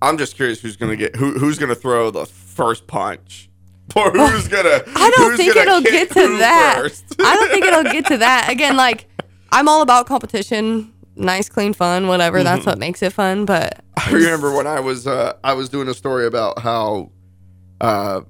i'm 0.00 0.16
just 0.16 0.36
curious 0.36 0.60
who's 0.60 0.76
gonna 0.76 0.94
get 0.94 1.16
who 1.16 1.32
who's 1.32 1.58
gonna 1.58 1.74
throw 1.74 2.10
the 2.12 2.24
first 2.24 2.86
punch 2.86 3.50
or 3.96 4.12
who's 4.12 4.46
gonna 4.54 4.80
I 4.94 5.10
don't 5.16 5.30
who's 5.30 5.36
think 5.38 5.54
gonna 5.54 5.70
it'll 5.70 5.82
kick 5.82 5.92
get 5.92 6.10
to 6.10 6.38
that. 6.38 6.76
first? 6.78 7.16
I 7.20 7.34
don't 7.34 7.50
think 7.50 7.64
it'll 7.64 7.82
get 7.84 8.06
to 8.06 8.18
that. 8.18 8.48
Again, 8.48 8.76
like 8.76 9.08
I'm 9.50 9.66
all 9.68 9.82
about 9.82 10.06
competition, 10.06 10.92
nice, 11.18 11.48
clean, 11.48 11.72
fun, 11.72 12.06
whatever. 12.06 12.42
That's 12.42 12.64
what 12.66 12.78
makes 12.78 13.02
it 13.02 13.12
fun. 13.12 13.44
But 13.44 13.84
I 13.96 14.10
remember 14.12 14.54
when 14.54 14.66
I 14.66 14.80
was 14.80 15.06
uh, 15.06 15.34
I 15.44 15.52
was 15.54 15.68
doing 15.68 15.88
a 15.88 15.94
story 15.94 16.26
about 16.26 16.58
how 16.60 17.10
uh, 17.80 18.20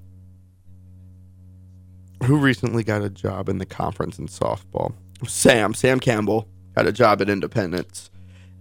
who 2.25 2.37
recently 2.39 2.83
got 2.85 3.03
a 3.03 3.11
job 3.11 3.49
in 3.49 3.59
the 3.59 3.67
conference 3.67 4.19
in 4.19 4.27
softball. 4.27 4.93
Sam 5.27 5.75
Sam 5.75 6.01
Campbell 6.01 6.49
got 6.75 6.87
a 6.87 6.93
job 6.93 7.21
at 7.23 7.29
Independence, 7.29 8.11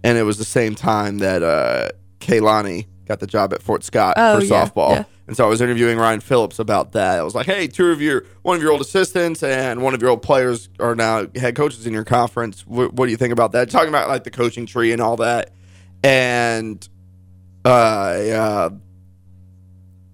and 0.04 0.16
it 0.18 0.22
was 0.22 0.38
the 0.38 0.44
same 0.44 0.74
time 0.74 1.18
that 1.18 1.42
uh, 1.42 1.88
Kaylani 2.20 2.86
got 3.06 3.20
the 3.20 3.26
job 3.26 3.52
at 3.52 3.62
Fort 3.62 3.84
Scott 3.84 4.14
Oh, 4.16 4.38
for 4.38 4.44
yeah, 4.44 4.64
softball. 4.68 4.90
yeah. 4.90 5.04
And 5.28 5.36
so 5.36 5.44
I 5.44 5.46
was 5.46 5.60
interviewing 5.60 5.98
Ryan 5.98 6.20
Phillips 6.20 6.58
about 6.58 6.92
that. 6.92 7.18
I 7.18 7.22
was 7.22 7.34
like, 7.34 7.44
"Hey, 7.44 7.68
two 7.68 7.90
of 7.90 8.00
your 8.00 8.24
one 8.42 8.56
of 8.56 8.62
your 8.62 8.72
old 8.72 8.80
assistants 8.80 9.42
and 9.42 9.82
one 9.82 9.92
of 9.92 10.00
your 10.00 10.10
old 10.10 10.22
players 10.22 10.70
are 10.80 10.94
now 10.94 11.26
head 11.36 11.54
coaches 11.54 11.86
in 11.86 11.92
your 11.92 12.04
conference. 12.04 12.66
What, 12.66 12.94
what 12.94 13.04
do 13.04 13.10
you 13.10 13.18
think 13.18 13.34
about 13.34 13.52
that?" 13.52 13.68
Talking 13.68 13.90
about 13.90 14.08
like 14.08 14.24
the 14.24 14.30
coaching 14.30 14.64
tree 14.64 14.90
and 14.90 15.02
all 15.02 15.16
that, 15.16 15.52
and 16.02 16.88
uh, 17.62 18.18
yeah, 18.22 18.68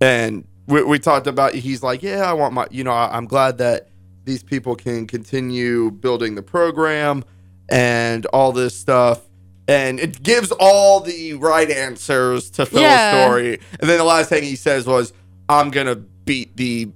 and 0.01 0.49
we, 0.67 0.83
we 0.83 0.99
talked 0.99 1.29
about. 1.29 1.55
He's 1.55 1.81
like, 1.81 2.03
"Yeah, 2.03 2.29
I 2.29 2.33
want 2.33 2.53
my. 2.53 2.67
You 2.73 2.83
know, 2.83 2.91
I, 2.91 3.17
I'm 3.17 3.27
glad 3.27 3.59
that 3.59 3.91
these 4.25 4.43
people 4.43 4.75
can 4.75 5.07
continue 5.07 5.93
building 5.93 6.35
the 6.35 6.43
program 6.43 7.23
and 7.69 8.27
all 8.27 8.51
this 8.51 8.77
stuff." 8.77 9.21
And 9.67 9.99
it 9.99 10.23
gives 10.23 10.53
all 10.53 11.01
the 11.01 11.35
right 11.35 11.71
answers 11.71 12.51
to 12.51 12.67
Phil's 12.67 12.83
Yeah. 12.83 13.25
story. 13.27 13.61
And 13.81 13.89
then 13.89 13.99
the 13.99 14.05
last 14.05 14.29
thing 14.29 14.43
he 14.43 14.57
says 14.57 14.87
was, 14.87 15.13
"I'm 15.49 15.71
gonna 15.71 15.95
beat 15.97 16.57
the 16.57 16.91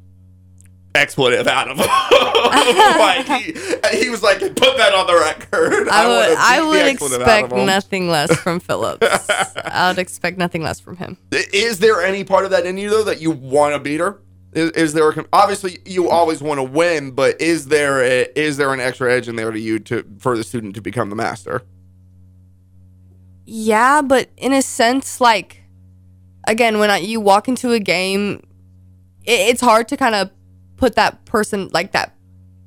expletive 0.94 1.46
out 1.46 1.70
of 1.70 1.78
him." 1.78 1.86
like 2.98 3.26
he, 3.26 3.54
he 3.98 4.10
was 4.10 4.22
like, 4.22 4.40
"Put 4.40 4.76
that 4.76 4.92
on 4.94 5.06
the 5.06 5.14
record." 5.14 5.88
I 5.88 6.06
wanna 6.06 6.28
would 6.28 6.38
I 6.38 6.62
would 6.62 6.86
expect 6.86 7.52
nothing 7.52 8.08
less 8.10 8.34
from 8.36 8.60
Phillips. 8.60 9.06
I 9.64 9.88
would 9.90 9.98
expect 9.98 10.38
nothing 10.38 10.62
less 10.62 10.78
from 10.80 10.96
him. 10.96 11.16
Is 11.32 11.78
there 11.78 12.02
any 12.02 12.24
part 12.24 12.44
of 12.44 12.50
that 12.50 12.66
in 12.66 12.76
you 12.78 12.90
though 12.90 13.04
that 13.04 13.20
you 13.20 13.30
want 13.30 13.74
to 13.74 13.78
beat 13.80 14.00
her? 14.00 14.18
Is, 14.52 14.70
is 14.72 14.92
there 14.94 15.08
a, 15.08 15.12
com- 15.14 15.26
obviously 15.32 15.78
you 15.84 16.08
always 16.08 16.40
want 16.42 16.58
to 16.58 16.62
win, 16.64 17.10
but 17.10 17.38
is 17.40 17.66
there 17.66 18.02
a, 18.02 18.26
is 18.34 18.56
there 18.56 18.72
an 18.72 18.80
extra 18.80 19.12
edge 19.12 19.28
in 19.28 19.36
there 19.36 19.50
to 19.50 19.60
you 19.60 19.78
to 19.80 20.04
for 20.18 20.36
the 20.36 20.44
student 20.44 20.74
to 20.76 20.80
become 20.82 21.10
the 21.10 21.16
master? 21.16 21.62
Yeah, 23.50 24.02
but 24.02 24.28
in 24.36 24.52
a 24.52 24.60
sense, 24.60 25.22
like 25.22 25.62
again, 26.46 26.78
when 26.78 26.90
I, 26.90 26.98
you 26.98 27.18
walk 27.18 27.48
into 27.48 27.72
a 27.72 27.80
game, 27.80 28.46
it, 29.24 29.40
it's 29.40 29.62
hard 29.62 29.88
to 29.88 29.96
kind 29.96 30.14
of 30.14 30.30
put 30.76 30.96
that 30.96 31.24
person 31.24 31.70
like 31.72 31.92
that 31.92 32.14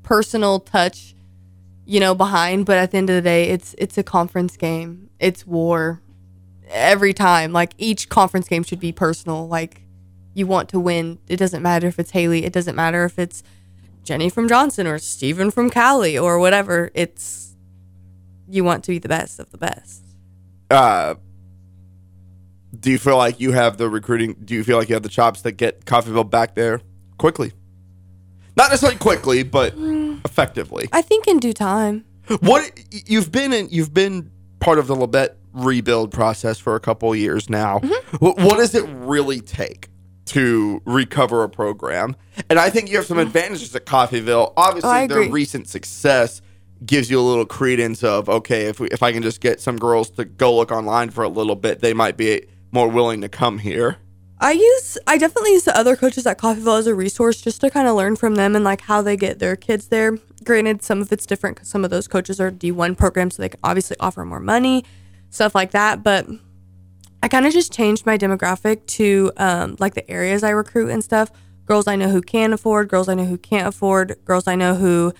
personal 0.02 0.60
touch, 0.60 1.14
you 1.86 2.00
know, 2.00 2.16
behind. 2.16 2.66
But 2.66 2.80
at 2.80 2.90
the 2.90 2.98
end 2.98 3.12
of 3.12 3.16
the 3.16 3.22
day, 3.22 3.50
it's 3.50 3.76
it's 3.78 3.96
a 4.00 4.02
conference 4.02 4.58
game. 4.58 5.12
It's 5.20 5.46
war 5.46 6.02
every 6.68 7.14
time. 7.14 7.54
Like 7.54 7.74
each 7.78 8.10
conference 8.10 8.48
game 8.48 8.64
should 8.64 8.80
be 8.80 8.92
personal. 8.92 9.48
Like 9.48 9.84
you 10.34 10.48
want 10.48 10.68
to 10.70 10.80
win. 10.80 11.20
It 11.28 11.38
doesn't 11.38 11.62
matter 11.62 11.86
if 11.86 12.00
it's 12.00 12.10
Haley. 12.10 12.44
It 12.44 12.54
doesn't 12.54 12.76
matter 12.76 13.06
if 13.06 13.20
it's 13.20 13.44
Jenny 14.04 14.32
from 14.32 14.48
Johnson 14.48 14.88
or 14.88 14.98
Stephen 14.98 15.52
from 15.52 15.70
Cali 15.70 16.18
or 16.18 16.40
whatever. 16.40 16.90
It's 16.96 17.56
you 18.50 18.64
want 18.64 18.84
to 18.86 18.92
be 18.94 18.98
the 18.98 19.10
best 19.10 19.40
of 19.40 19.52
the 19.52 19.60
best. 19.60 20.11
Uh, 20.72 21.16
do 22.80 22.90
you 22.92 22.98
feel 22.98 23.18
like 23.18 23.40
you 23.40 23.52
have 23.52 23.78
the 23.78 23.90
recruiting? 23.90 24.36
Do 24.44 24.54
you 24.54 24.64
feel 24.64 24.78
like 24.78 24.90
you 24.90 24.96
have 24.96 25.04
the 25.04 25.10
chops 25.10 25.42
that 25.42 25.54
get 25.54 25.86
Coffeyville 25.86 26.30
back 26.30 26.56
there 26.56 26.82
quickly? 27.18 27.52
Not 28.56 28.70
necessarily 28.70 28.98
quickly, 28.98 29.44
but 29.44 29.74
effectively. 30.26 30.88
I 30.92 31.02
think 31.02 31.28
in 31.28 31.40
due 31.40 31.54
time. 31.54 32.06
What 32.40 32.72
you've 32.92 33.32
been 33.32 33.54
in, 33.54 33.68
you've 33.70 33.94
been 33.94 34.32
part 34.60 34.80
of 34.80 34.88
the 34.88 34.96
Labette 34.96 35.36
rebuild 35.54 36.12
process 36.12 36.58
for 36.60 36.76
a 36.76 36.80
couple 36.80 37.12
of 37.12 37.18
years 37.18 37.50
now. 37.50 37.80
Mm-hmm. 37.80 38.18
What, 38.18 38.38
what 38.38 38.58
does 38.58 38.74
it 38.74 38.86
really 38.88 39.42
take 39.42 39.90
to 40.26 40.82
recover 40.86 41.44
a 41.44 41.50
program? 41.50 42.16
And 42.50 42.58
I 42.58 42.70
think 42.70 42.90
you 42.90 42.98
have 42.98 43.06
some 43.06 43.18
advantages 43.18 43.76
at 43.76 43.86
Coffeyville. 43.86 44.54
Obviously, 44.56 44.90
Mm. 44.90 45.04
Oh, 45.04 45.08
their 45.08 45.30
recent 45.30 45.68
success 45.68 46.42
gives 46.86 47.12
you 47.12 47.20
a 47.20 47.22
little 47.22 47.46
credence 47.46 48.04
of 48.04 48.30
okay, 48.30 48.66
if 48.66 48.80
we, 48.80 48.88
if 48.90 49.04
I 49.04 49.12
can 49.12 49.24
just 49.24 49.42
get 49.42 49.60
some 49.60 49.78
girls 49.78 50.10
to 50.12 50.26
go 50.26 50.56
look 50.56 50.72
online 50.72 51.10
for 51.10 51.24
a 51.24 51.30
little 51.30 51.56
bit, 51.56 51.80
they 51.80 51.94
might 51.94 52.18
be 52.18 52.46
more 52.72 52.88
willing 52.88 53.22
to 53.22 53.30
come 53.30 53.60
here. 53.60 53.98
I 54.40 54.54
use 54.54 54.98
I 55.06 55.20
definitely 55.20 55.52
use 55.52 55.66
the 55.66 55.78
other 55.78 55.96
coaches 55.96 56.26
at 56.26 56.40
Coffeyville 56.40 56.80
as 56.80 56.88
a 56.88 56.96
resource 56.96 57.42
just 57.42 57.62
to 57.62 57.70
kind 57.70 57.88
of 57.88 57.96
learn 57.96 58.16
from 58.16 58.36
them 58.36 58.56
and 58.56 58.66
like 58.66 58.82
how 58.82 59.02
they 59.04 59.16
get 59.16 59.38
their 59.38 59.56
kids 59.56 59.90
there. 59.90 60.18
Granted, 60.44 60.82
some 60.82 61.00
of 61.00 61.12
it's 61.12 61.28
different 61.28 61.58
because 61.58 61.70
some 61.70 61.86
of 61.86 61.92
those 61.92 62.08
coaches 62.08 62.40
are 62.40 62.50
D1 62.50 62.98
programs, 62.98 63.36
so 63.36 63.44
they 63.44 63.50
can 63.50 63.60
obviously 63.64 63.96
offer 64.00 64.26
more 64.26 64.40
money, 64.40 64.84
stuff 65.30 65.54
like 65.54 65.72
that. 65.72 66.02
But 66.02 66.28
I 67.22 67.28
kind 67.28 67.46
of 67.46 67.54
just 67.54 67.72
changed 67.72 68.08
my 68.08 68.18
demographic 68.18 68.88
to 68.88 69.32
um, 69.38 69.76
like 69.78 69.94
the 69.94 70.10
areas 70.10 70.44
I 70.44 70.50
recruit 70.50 70.90
and 70.90 71.04
stuff. 71.04 71.32
Girls 71.68 71.88
I 71.88 71.96
know 71.96 72.10
who 72.10 72.22
can 72.22 72.52
afford, 72.52 72.90
girls 72.90 73.08
I 73.08 73.14
know 73.14 73.26
who 73.26 73.38
can't 73.38 73.68
afford, 73.68 74.18
girls 74.26 74.48
I 74.48 74.56
know 74.56 74.74
who 74.74 75.14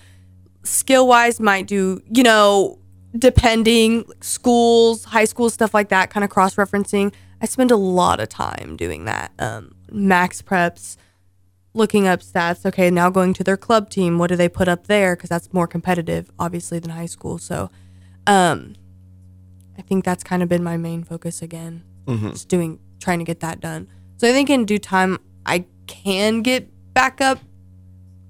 skill 0.62 1.06
wise 1.06 1.40
might 1.40 1.66
do, 1.66 2.02
you 2.10 2.22
know, 2.22 2.78
depending 3.16 4.04
schools, 4.20 5.04
high 5.04 5.24
school 5.24 5.50
stuff 5.50 5.74
like 5.74 5.88
that, 5.90 6.10
kind 6.10 6.24
of 6.24 6.30
cross 6.30 6.56
referencing. 6.56 7.12
I 7.40 7.46
spend 7.46 7.70
a 7.70 7.76
lot 7.76 8.20
of 8.20 8.28
time 8.28 8.76
doing 8.76 9.04
that. 9.04 9.32
Um, 9.38 9.74
MaxPreps, 9.90 10.96
looking 11.74 12.06
up 12.06 12.20
stats. 12.20 12.64
Okay, 12.64 12.90
now 12.90 13.10
going 13.10 13.34
to 13.34 13.44
their 13.44 13.56
club 13.56 13.90
team. 13.90 14.18
What 14.18 14.28
do 14.28 14.36
they 14.36 14.48
put 14.48 14.68
up 14.68 14.86
there? 14.86 15.16
Because 15.16 15.28
that's 15.28 15.52
more 15.52 15.66
competitive, 15.66 16.30
obviously, 16.38 16.78
than 16.78 16.92
high 16.92 17.06
school. 17.06 17.38
So, 17.38 17.70
um, 18.26 18.74
I 19.76 19.82
think 19.82 20.04
that's 20.04 20.22
kind 20.22 20.42
of 20.42 20.48
been 20.48 20.62
my 20.62 20.76
main 20.76 21.02
focus 21.02 21.42
again. 21.42 21.82
Just 22.30 22.48
doing, 22.48 22.78
trying 23.00 23.18
to 23.18 23.24
get 23.24 23.40
that 23.40 23.60
done. 23.60 23.88
So 24.18 24.28
I 24.28 24.32
think 24.32 24.48
in 24.50 24.64
due 24.64 24.78
time, 24.78 25.18
I 25.44 25.64
can 25.86 26.42
get 26.42 26.68
back 26.94 27.20
up 27.20 27.40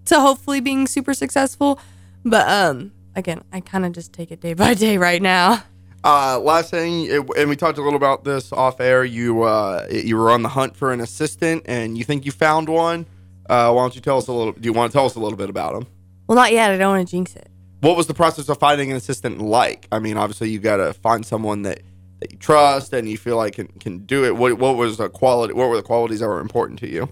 to 0.06 0.20
hopefully 0.20 0.60
being 0.60 0.86
super 0.86 1.14
successful. 1.14 1.78
But 2.24 2.48
um, 2.48 2.92
again, 3.16 3.42
I 3.52 3.60
kind 3.60 3.84
of 3.84 3.92
just 3.92 4.12
take 4.12 4.30
it 4.30 4.40
day 4.40 4.54
by 4.54 4.74
day 4.74 4.96
right 4.98 5.20
now. 5.22 5.62
Uh, 6.04 6.38
last 6.40 6.70
thing, 6.70 7.06
it- 7.06 7.28
and 7.36 7.48
we 7.48 7.56
talked 7.56 7.78
a 7.78 7.82
little 7.82 7.96
about 7.96 8.24
this 8.24 8.52
off 8.52 8.80
air. 8.80 9.04
You 9.04 9.42
uh, 9.42 9.86
you 9.90 10.16
were 10.16 10.30
on 10.30 10.42
the 10.42 10.48
hunt 10.48 10.76
for 10.76 10.92
an 10.92 11.00
assistant, 11.00 11.62
and 11.66 11.96
you 11.96 12.04
think 12.04 12.24
you 12.24 12.32
found 12.32 12.68
one. 12.68 13.06
Uh, 13.48 13.72
why 13.72 13.82
don't 13.82 13.94
you 13.94 14.00
tell 14.00 14.18
us 14.18 14.28
a 14.28 14.32
little? 14.32 14.52
Do 14.52 14.60
you 14.66 14.72
want 14.72 14.90
to 14.92 14.96
tell 14.96 15.06
us 15.06 15.14
a 15.14 15.20
little 15.20 15.38
bit 15.38 15.50
about 15.50 15.74
him? 15.76 15.86
Well, 16.26 16.36
not 16.36 16.52
yet. 16.52 16.70
I 16.72 16.76
don't 16.78 16.96
want 16.96 17.06
to 17.06 17.10
jinx 17.10 17.34
it. 17.36 17.48
What 17.80 17.96
was 17.96 18.06
the 18.06 18.14
process 18.14 18.48
of 18.48 18.58
finding 18.58 18.90
an 18.92 18.96
assistant 18.96 19.40
like? 19.40 19.88
I 19.90 19.98
mean, 19.98 20.16
obviously 20.16 20.48
you 20.50 20.60
got 20.60 20.76
to 20.76 20.92
find 20.92 21.26
someone 21.26 21.62
that, 21.62 21.80
that 22.20 22.30
you 22.30 22.38
trust 22.38 22.92
and 22.92 23.08
you 23.08 23.18
feel 23.18 23.36
like 23.36 23.54
can, 23.56 23.66
can 23.80 23.98
do 24.06 24.24
it. 24.24 24.36
What 24.36 24.58
what 24.58 24.76
was 24.76 24.96
the 24.98 25.08
quality? 25.08 25.52
What 25.54 25.68
were 25.68 25.76
the 25.76 25.82
qualities 25.82 26.20
that 26.20 26.28
were 26.28 26.40
important 26.40 26.78
to 26.80 26.88
you? 26.88 27.02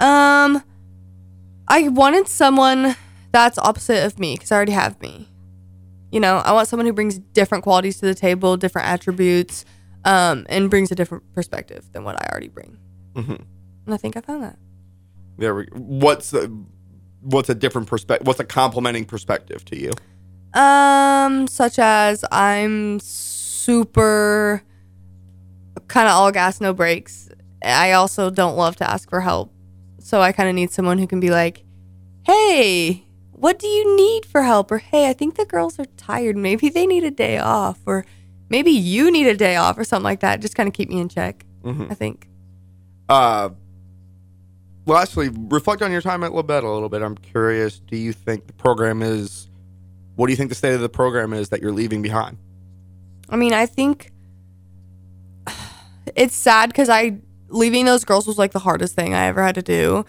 Um, 0.00 0.62
I 1.68 1.88
wanted 1.88 2.28
someone 2.28 2.96
that's 3.36 3.58
opposite 3.58 4.04
of 4.04 4.18
me 4.18 4.34
because 4.34 4.50
I 4.50 4.56
already 4.56 4.72
have 4.72 5.00
me. 5.02 5.28
You 6.10 6.20
know, 6.20 6.38
I 6.38 6.52
want 6.52 6.68
someone 6.68 6.86
who 6.86 6.92
brings 6.94 7.18
different 7.18 7.64
qualities 7.64 7.98
to 8.00 8.06
the 8.06 8.14
table, 8.14 8.56
different 8.56 8.88
attributes, 8.88 9.66
um, 10.06 10.46
and 10.48 10.70
brings 10.70 10.90
a 10.90 10.94
different 10.94 11.30
perspective 11.34 11.84
than 11.92 12.02
what 12.02 12.16
I 12.16 12.28
already 12.30 12.48
bring. 12.48 12.78
Mm-hmm. 13.14 13.32
And 13.32 13.94
I 13.94 13.98
think 13.98 14.16
I 14.16 14.22
found 14.22 14.42
that. 14.42 14.58
There 15.36 15.54
we. 15.54 15.66
What's 15.72 16.30
the 16.30 16.50
what's 17.20 17.50
a 17.50 17.54
different 17.54 17.88
perspective? 17.88 18.26
What's 18.26 18.40
a 18.40 18.44
complementing 18.44 19.04
perspective 19.04 19.64
to 19.66 19.76
you? 19.76 19.90
Um, 20.58 21.46
such 21.46 21.78
as 21.78 22.24
I'm 22.32 23.00
super 23.00 24.62
kind 25.88 26.08
of 26.08 26.14
all 26.14 26.32
gas, 26.32 26.60
no 26.60 26.72
brakes. 26.72 27.28
I 27.62 27.92
also 27.92 28.30
don't 28.30 28.56
love 28.56 28.76
to 28.76 28.90
ask 28.90 29.10
for 29.10 29.20
help. 29.20 29.52
So 29.98 30.22
I 30.22 30.32
kind 30.32 30.48
of 30.48 30.54
need 30.54 30.70
someone 30.70 30.98
who 30.98 31.06
can 31.06 31.20
be 31.20 31.30
like, 31.30 31.64
hey, 32.24 33.05
what 33.38 33.58
do 33.58 33.66
you 33.66 33.96
need 33.96 34.24
for 34.26 34.42
help? 34.42 34.70
Or 34.70 34.78
hey, 34.78 35.08
I 35.08 35.12
think 35.12 35.36
the 35.36 35.44
girls 35.44 35.78
are 35.78 35.84
tired. 35.96 36.36
Maybe 36.36 36.68
they 36.68 36.86
need 36.86 37.04
a 37.04 37.10
day 37.10 37.38
off. 37.38 37.78
Or 37.86 38.04
maybe 38.48 38.70
you 38.70 39.10
need 39.10 39.26
a 39.26 39.36
day 39.36 39.56
off 39.56 39.78
or 39.78 39.84
something 39.84 40.04
like 40.04 40.20
that. 40.20 40.40
Just 40.40 40.54
kind 40.54 40.66
of 40.68 40.72
keep 40.72 40.88
me 40.88 41.00
in 41.00 41.08
check, 41.08 41.44
Mhm. 41.64 41.90
I 41.90 41.94
think. 41.94 42.28
Uh, 43.08 43.50
lastly, 44.86 45.28
reflect 45.32 45.82
on 45.82 45.92
your 45.92 46.00
time 46.00 46.24
at 46.24 46.32
Labette 46.32 46.62
a 46.64 46.68
little 46.68 46.88
bit. 46.88 47.02
I'm 47.02 47.16
curious. 47.16 47.78
Do 47.80 47.96
you 47.96 48.12
think 48.12 48.46
the 48.46 48.52
program 48.52 49.02
is? 49.02 49.48
What 50.16 50.26
do 50.26 50.32
you 50.32 50.36
think 50.36 50.48
the 50.48 50.54
state 50.54 50.74
of 50.74 50.80
the 50.80 50.88
program 50.88 51.32
is 51.32 51.50
that 51.50 51.60
you're 51.60 51.72
leaving 51.72 52.02
behind? 52.02 52.38
I 53.28 53.36
mean, 53.36 53.52
I 53.52 53.66
think 53.66 54.12
it's 56.16 56.34
sad 56.34 56.70
because 56.70 56.88
I 56.88 57.18
leaving 57.48 57.84
those 57.84 58.04
girls 58.04 58.26
was 58.26 58.38
like 58.38 58.52
the 58.52 58.58
hardest 58.60 58.94
thing 58.94 59.14
I 59.14 59.26
ever 59.26 59.42
had 59.42 59.54
to 59.56 59.62
do. 59.62 60.04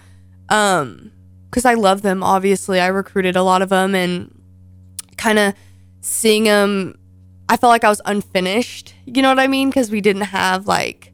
Um, 0.50 1.12
because 1.50 1.66
I 1.66 1.74
love 1.74 2.02
them. 2.02 2.24
Obviously, 2.24 2.80
I 2.80 2.88
recruited 2.88 3.36
a 3.36 3.44
lot 3.44 3.62
of 3.62 3.70
them, 3.70 3.96
and 3.96 4.34
kind 5.18 5.40
of 5.40 5.54
seeing 6.02 6.46
them, 6.46 6.98
I 7.50 7.58
felt 7.58 7.70
like 7.70 7.84
I 7.84 7.90
was 7.90 8.02
unfinished. 8.06 8.94
You 9.06 9.22
know 9.22 9.30
what 9.30 9.40
I 9.40 9.48
mean? 9.48 9.70
Because 9.70 9.90
we 9.92 10.02
didn't 10.02 10.24
have 10.24 10.68
like 10.68 11.14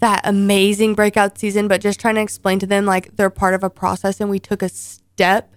that 0.00 0.20
amazing 0.24 0.94
breakout 0.94 1.38
season, 1.38 1.68
but 1.68 1.80
just 1.80 2.00
trying 2.00 2.16
to 2.16 2.20
explain 2.20 2.58
to 2.58 2.66
them 2.66 2.86
like 2.86 3.16
they're 3.16 3.30
part 3.30 3.54
of 3.54 3.62
a 3.62 3.70
process, 3.70 4.20
and 4.20 4.30
we 4.30 4.38
took 4.38 4.62
a 4.62 4.68
step, 4.68 5.54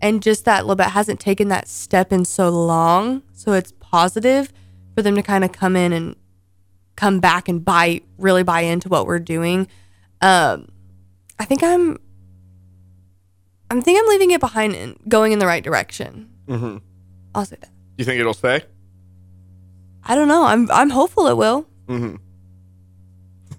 and 0.00 0.22
just 0.22 0.44
that 0.44 0.64
Labette 0.64 0.90
hasn't 0.90 1.20
taken 1.20 1.48
that 1.48 1.68
step 1.68 2.12
in 2.12 2.24
so 2.24 2.48
long, 2.50 3.22
so 3.32 3.52
it's 3.52 3.72
positive 3.80 4.52
for 4.94 5.02
them 5.02 5.14
to 5.14 5.22
kind 5.22 5.44
of 5.44 5.52
come 5.52 5.76
in 5.76 5.92
and 5.92 6.16
come 6.96 7.20
back 7.20 7.48
and 7.48 7.64
buy 7.64 8.00
really 8.18 8.42
buy 8.42 8.62
into 8.62 8.88
what 8.88 9.06
we're 9.06 9.18
doing. 9.18 9.68
Um, 10.22 10.68
I 11.38 11.44
think 11.44 11.62
I'm 11.62 11.98
I 13.70 13.80
think 13.80 13.98
I'm 14.00 14.08
leaving 14.08 14.30
it 14.30 14.40
behind 14.40 14.74
and 14.74 14.98
going 15.08 15.32
in 15.32 15.38
the 15.38 15.46
right 15.46 15.62
direction. 15.62 16.30
Mm-hmm. 16.46 16.78
I'll 17.34 17.44
say 17.44 17.56
that. 17.60 17.70
You 17.98 18.04
think 18.04 18.20
it'll 18.20 18.34
stay? 18.34 18.62
I 20.04 20.14
don't 20.14 20.28
know. 20.28 20.44
I'm 20.44 20.70
I'm 20.70 20.90
hopeful 20.90 21.26
it 21.26 21.36
will. 21.36 21.66
Mm-hmm. 21.88 22.16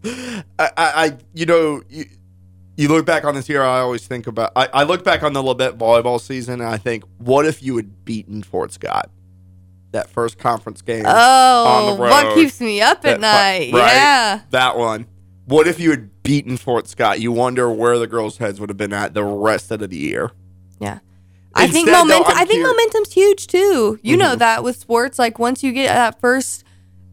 I, 0.05 0.43
I, 0.59 0.71
I, 0.77 1.17
you 1.33 1.45
know, 1.45 1.81
you, 1.89 2.05
you 2.77 2.87
look 2.87 3.05
back 3.05 3.25
on 3.25 3.35
this 3.35 3.49
year. 3.49 3.63
I 3.63 3.79
always 3.79 4.07
think 4.07 4.27
about. 4.27 4.53
I, 4.55 4.69
I 4.73 4.83
look 4.83 5.03
back 5.03 5.23
on 5.23 5.33
the 5.33 5.41
Labette 5.41 5.77
volleyball 5.77 6.21
season, 6.21 6.61
and 6.61 6.69
I 6.69 6.77
think, 6.77 7.03
what 7.17 7.45
if 7.45 7.61
you 7.61 7.75
had 7.75 8.05
beaten 8.05 8.43
Fort 8.43 8.71
Scott 8.71 9.09
that 9.91 10.09
first 10.09 10.37
conference 10.37 10.81
game? 10.81 11.03
Oh, 11.05 11.95
the 11.95 12.01
what 12.01 12.35
keeps 12.35 12.61
me 12.61 12.81
up 12.81 13.05
at 13.05 13.19
night? 13.19 13.73
right? 13.73 13.93
Yeah. 13.93 14.41
that 14.51 14.77
one. 14.77 15.07
What 15.45 15.67
if 15.67 15.79
you 15.79 15.91
had 15.91 16.16
beaten 16.27 16.57
Fort 16.57 16.87
Scott? 16.87 17.19
You 17.21 17.31
wonder 17.31 17.71
where 17.71 17.97
the 17.97 18.05
girls' 18.07 18.37
heads 18.37 18.59
would 18.59 18.69
have 18.69 18.77
been 18.77 18.91
at 18.93 19.13
the 19.13 19.23
rest 19.23 19.71
of 19.71 19.79
the 19.79 19.95
year. 19.95 20.31
Yeah. 20.79 20.99
I 21.55 21.67
think 21.67 21.87
Instead, 21.87 21.93
though, 22.03 22.05
momentum. 22.07 22.31
I'm 22.35 22.37
I 22.37 22.45
think 22.45 22.61
momentum's 22.61 23.13
huge 23.13 23.47
too. 23.47 23.97
You 24.03 24.17
know 24.17 24.35
Mhm. 24.35 24.39
that 24.39 24.63
with 24.63 24.77
sports, 24.77 25.17
like 25.17 25.39
once 25.39 25.63
you 25.63 25.71
get 25.71 25.87
that 25.93 26.19
first 26.19 26.63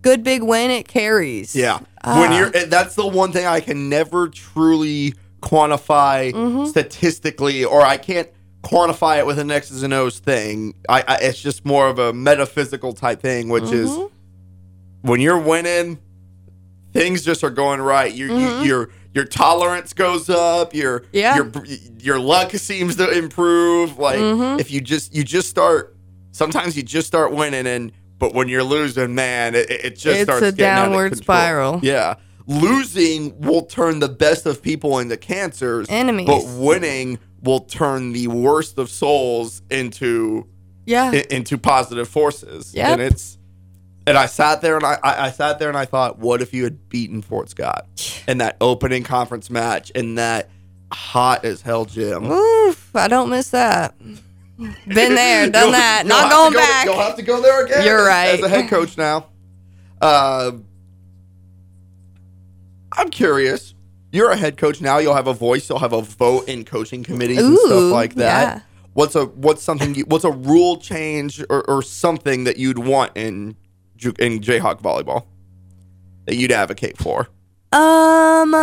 good 0.02 0.22
big 0.22 0.42
win, 0.42 0.70
it 0.70 0.86
carries. 0.88 1.54
Yeah. 1.56 1.78
Ah. 2.02 2.20
When 2.20 2.32
you're 2.32 2.50
that's 2.66 2.94
the 2.96 3.06
one 3.06 3.32
thing 3.32 3.46
I 3.46 3.60
can 3.60 3.88
never 3.88 4.28
truly 4.28 5.14
quantify 5.40 6.32
Mm-hmm. 6.32 6.66
statistically 6.66 7.64
or 7.64 7.80
I 7.82 7.96
can't 7.96 8.28
quantify 8.62 9.18
it 9.18 9.26
with 9.26 9.38
an 9.38 9.50
X's 9.50 9.82
and 9.82 9.94
O's 9.94 10.18
thing. 10.18 10.74
I, 10.88 11.04
I 11.06 11.16
it's 11.22 11.40
just 11.40 11.64
more 11.64 11.86
of 11.88 11.98
a 11.98 12.12
metaphysical 12.12 12.92
type 12.92 13.22
thing, 13.22 13.48
which 13.48 13.70
is 13.70 13.88
Mhm. 13.90 14.10
when 15.02 15.20
you're 15.20 15.38
winning, 15.38 15.98
things 16.92 17.22
just 17.24 17.42
are 17.44 17.50
going 17.50 17.80
right. 17.80 18.12
Your 18.12 18.28
Mhm. 18.30 18.60
you, 18.62 18.66
your 18.66 18.88
your 19.14 19.24
tolerance 19.24 19.92
goes 19.92 20.28
up. 20.28 20.74
Your 20.74 21.04
Yeah. 21.12 21.36
your 21.36 21.50
your 22.00 22.18
luck 22.18 22.50
seems 22.52 22.96
to 22.96 23.08
improve. 23.10 23.98
Like 23.98 24.18
Mhm. 24.18 24.60
if 24.60 24.70
you 24.70 24.80
just 24.80 25.14
you 25.14 25.24
just 25.24 25.48
start. 25.48 25.96
Sometimes 26.32 26.76
you 26.76 26.82
just 26.82 27.06
start 27.06 27.32
winning, 27.32 27.66
and 27.66 27.92
but 28.18 28.34
when 28.34 28.48
you're 28.48 28.64
losing, 28.64 29.14
man, 29.14 29.54
it, 29.54 29.70
it 29.70 29.90
just 29.96 30.06
It's 30.20 30.22
starts 30.24 30.46
a 30.46 30.50
getting 30.52 30.64
out 30.66 30.78
of 30.86 30.92
downward 30.92 31.16
spiral. 31.16 31.80
Yeah, 31.82 32.14
losing 32.46 33.38
will 33.40 33.62
turn 33.62 34.00
the 34.00 34.08
best 34.08 34.46
of 34.46 34.62
people 34.62 34.98
into 34.98 35.16
cancers. 35.16 35.86
Enemies. 35.88 36.26
but 36.26 36.44
winning 36.58 37.18
will 37.42 37.60
turn 37.60 38.12
the 38.12 38.26
worst 38.28 38.78
of 38.78 38.88
souls 38.90 39.62
into 39.70 40.46
Yeah. 40.86 41.10
i- 41.12 41.26
into 41.30 41.58
positive 41.58 42.08
forces. 42.08 42.72
Yep. 42.74 42.88
And 42.88 43.02
it's 43.02 43.38
and 44.06 44.18
I 44.18 44.26
sat 44.26 44.60
there 44.60 44.76
and 44.76 44.84
I, 44.84 44.98
I 45.02 45.26
I 45.26 45.30
sat 45.30 45.58
there 45.58 45.68
and 45.68 45.78
I 45.78 45.84
thought, 45.84 46.18
what 46.18 46.42
if 46.42 46.52
you 46.52 46.64
had 46.64 46.88
beaten 46.88 47.22
Fort 47.22 47.48
Scott 47.50 47.86
in 48.28 48.38
that 48.38 48.56
opening 48.60 49.02
conference 49.02 49.50
match 49.50 49.90
in 49.90 50.14
that 50.16 50.48
hot 50.92 51.44
as 51.44 51.62
hell 51.62 51.84
gym? 51.84 52.30
Oof, 52.30 52.90
I 52.94 53.08
don't 53.08 53.30
miss 53.30 53.50
that. 53.50 53.98
Been 53.98 54.14
there, 54.86 55.50
done 55.50 55.72
that. 55.72 56.06
Not 56.06 56.30
going 56.30 56.52
go- 56.52 56.58
back. 56.58 56.84
You'll 56.86 56.96
have 56.98 57.16
to 57.16 57.22
go 57.22 57.40
there 57.42 57.64
again. 57.64 57.84
You're 57.84 58.04
right. 58.06 58.34
As 58.38 58.42
a 58.42 58.48
head 58.48 58.68
coach 58.68 58.96
now. 58.96 59.26
Uh, 60.00 60.52
I'm 62.92 63.10
curious. 63.10 63.74
You're 64.12 64.30
a 64.30 64.36
head 64.36 64.56
coach 64.56 64.80
now. 64.80 64.98
You'll 64.98 65.14
have 65.16 65.26
a 65.26 65.32
voice. 65.34 65.68
You'll 65.68 65.80
have 65.80 65.92
a 65.92 66.02
vote 66.02 66.48
in 66.48 66.64
coaching 66.64 67.02
committees 67.02 67.38
and 67.42 67.58
stuff 67.58 67.92
like 67.92 68.14
that. 68.14 68.56
yeah. 68.56 68.60
what's 68.92 69.16
a 69.16 69.24
what's 69.26 69.62
something 69.62 69.94
you, 69.96 70.04
what's 70.06 70.24
a 70.24 70.30
rule 70.30 70.76
change 70.76 71.42
or, 71.50 71.68
or 71.68 71.82
something 71.82 72.44
that 72.44 72.56
you'd 72.56 72.78
want 72.78 73.10
in 73.16 73.56
in 74.20 74.38
Jayhawk 74.40 74.80
volleyball 74.80 75.24
that 76.26 76.36
you'd 76.36 76.52
advocate 76.52 76.96
for? 76.98 77.28
Um, 77.74 78.54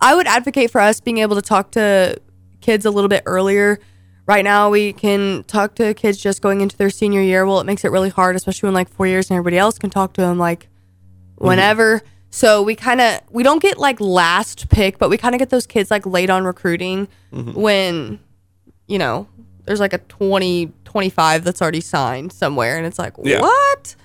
I 0.00 0.14
would 0.14 0.26
advocate 0.26 0.70
for 0.70 0.80
us 0.80 1.00
being 1.00 1.18
able 1.18 1.36
to 1.36 1.42
talk 1.42 1.72
to 1.72 2.18
kids 2.60 2.84
a 2.86 2.90
little 2.90 3.08
bit 3.08 3.22
earlier. 3.26 3.78
Right 4.26 4.44
now, 4.44 4.70
we 4.70 4.92
can 4.92 5.44
talk 5.44 5.74
to 5.76 5.94
kids 5.94 6.18
just 6.18 6.42
going 6.42 6.60
into 6.60 6.76
their 6.76 6.90
senior 6.90 7.20
year. 7.22 7.46
Well, 7.46 7.60
it 7.60 7.64
makes 7.64 7.84
it 7.84 7.90
really 7.90 8.10
hard, 8.10 8.36
especially 8.36 8.66
when 8.68 8.74
like 8.74 8.88
four 8.88 9.06
years 9.06 9.30
and 9.30 9.36
everybody 9.36 9.58
else 9.58 9.78
can 9.78 9.90
talk 9.90 10.12
to 10.14 10.20
them 10.20 10.38
like 10.38 10.68
whenever. 11.36 12.02
So 12.30 12.62
we 12.62 12.74
kind 12.74 13.00
of 13.00 13.20
we 13.30 13.42
don't 13.42 13.62
get 13.62 13.78
like 13.78 14.00
last 14.00 14.68
pick, 14.68 14.98
but 14.98 15.08
we 15.08 15.16
kind 15.16 15.34
of 15.34 15.38
get 15.38 15.48
those 15.50 15.66
kids 15.66 15.90
like 15.90 16.04
late 16.04 16.28
on 16.30 16.44
recruiting 16.44 17.08
when 17.32 18.18
you 18.86 18.98
know 18.98 19.28
there's 19.64 19.80
like 19.80 19.92
a 19.94 19.98
20 19.98 20.72
25 20.84 21.44
that's 21.44 21.60
already 21.62 21.80
signed 21.80 22.32
somewhere 22.32 22.76
and 22.78 22.86
it's 22.86 22.98
like 22.98 23.14
Yeah. 23.22 23.40
what? 23.40 23.96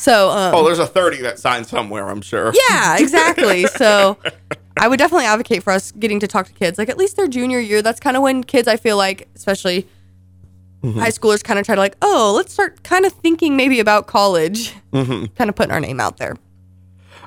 So 0.00 0.30
um, 0.30 0.54
Oh, 0.54 0.64
there's 0.64 0.78
a 0.78 0.86
30 0.86 1.22
that 1.22 1.38
signed 1.40 1.66
somewhere, 1.66 2.08
I'm 2.08 2.20
sure. 2.22 2.52
yeah, 2.70 2.96
exactly. 3.00 3.66
so 3.66 4.16
I 4.76 4.86
would 4.86 4.98
definitely 4.98 5.26
advocate 5.26 5.64
for 5.64 5.72
us 5.72 5.90
getting 5.92 6.20
to 6.20 6.28
talk 6.28 6.46
to 6.46 6.52
kids, 6.52 6.78
like 6.78 6.88
at 6.88 6.96
least 6.96 7.16
their 7.16 7.26
junior 7.26 7.58
year. 7.58 7.82
That's 7.82 7.98
kind 7.98 8.16
of 8.16 8.22
when 8.22 8.44
kids, 8.44 8.68
I 8.68 8.76
feel 8.76 8.96
like, 8.96 9.28
especially 9.34 9.88
high 10.84 11.10
schoolers, 11.10 11.42
kind 11.42 11.58
of 11.58 11.66
try 11.66 11.74
to 11.74 11.80
like, 11.80 11.96
oh, 12.00 12.32
let's 12.36 12.52
start 12.52 12.84
kind 12.84 13.04
of 13.04 13.12
thinking 13.12 13.56
maybe 13.56 13.80
about 13.80 14.06
college, 14.06 14.72
kind 14.92 15.28
of 15.40 15.56
putting 15.56 15.72
our 15.72 15.80
name 15.80 15.98
out 15.98 16.18
there. 16.18 16.36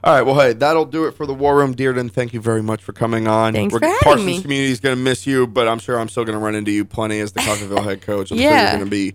All 0.03 0.13
right, 0.15 0.21
well, 0.23 0.39
hey, 0.39 0.53
that'll 0.53 0.85
do 0.85 1.05
it 1.05 1.11
for 1.11 1.25
the 1.27 1.33
War 1.33 1.57
Room. 1.57 1.75
Deardin, 1.75 2.09
thank 2.09 2.33
you 2.33 2.39
very 2.41 2.63
much 2.63 2.81
for 2.81 2.93
coming 2.93 3.27
on. 3.27 3.53
Thanks 3.53 3.77
for 3.77 3.85
having 3.85 3.97
Parsons 4.01 4.25
me. 4.25 4.41
community 4.41 4.71
is 4.71 4.79
going 4.79 4.95
to 4.95 5.01
miss 5.03 5.27
you, 5.27 5.45
but 5.45 5.67
I'm 5.67 5.77
sure 5.77 5.99
I'm 5.99 6.07
still 6.09 6.23
going 6.25 6.37
to 6.39 6.43
run 6.43 6.55
into 6.55 6.71
you 6.71 6.85
plenty 6.85 7.19
as 7.19 7.33
the 7.33 7.41
Coffeyville 7.41 7.83
head 7.83 8.01
coach. 8.01 8.31
I'm 8.31 8.37
sure 8.37 8.49
Yeah. 8.49 8.61
you're 8.71 8.79
going 8.79 8.85
to 8.85 8.89
be 8.89 9.13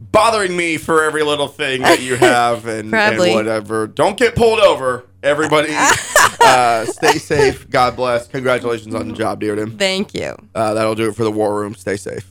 bothering 0.00 0.56
me 0.56 0.76
for 0.76 1.02
every 1.02 1.22
little 1.22 1.48
thing 1.48 1.82
that 1.82 2.00
you 2.00 2.16
have 2.16 2.66
and, 2.66 2.94
and 2.94 3.18
whatever. 3.18 3.86
Don't 3.86 4.16
get 4.16 4.34
pulled 4.34 4.60
over. 4.60 5.06
Everybody, 5.22 5.68
uh, 6.40 6.86
stay 6.86 7.18
safe. 7.18 7.68
God 7.68 7.94
bless. 7.94 8.26
Congratulations 8.26 8.94
on 8.94 9.08
the 9.08 9.14
job, 9.14 9.40
Deardin. 9.40 9.78
Thank 9.78 10.14
you. 10.14 10.34
Uh, 10.54 10.72
that'll 10.74 10.94
do 10.94 11.08
it 11.10 11.14
for 11.14 11.24
the 11.24 11.30
War 11.30 11.60
Room. 11.60 11.74
Stay 11.74 11.96
safe. 11.98 12.30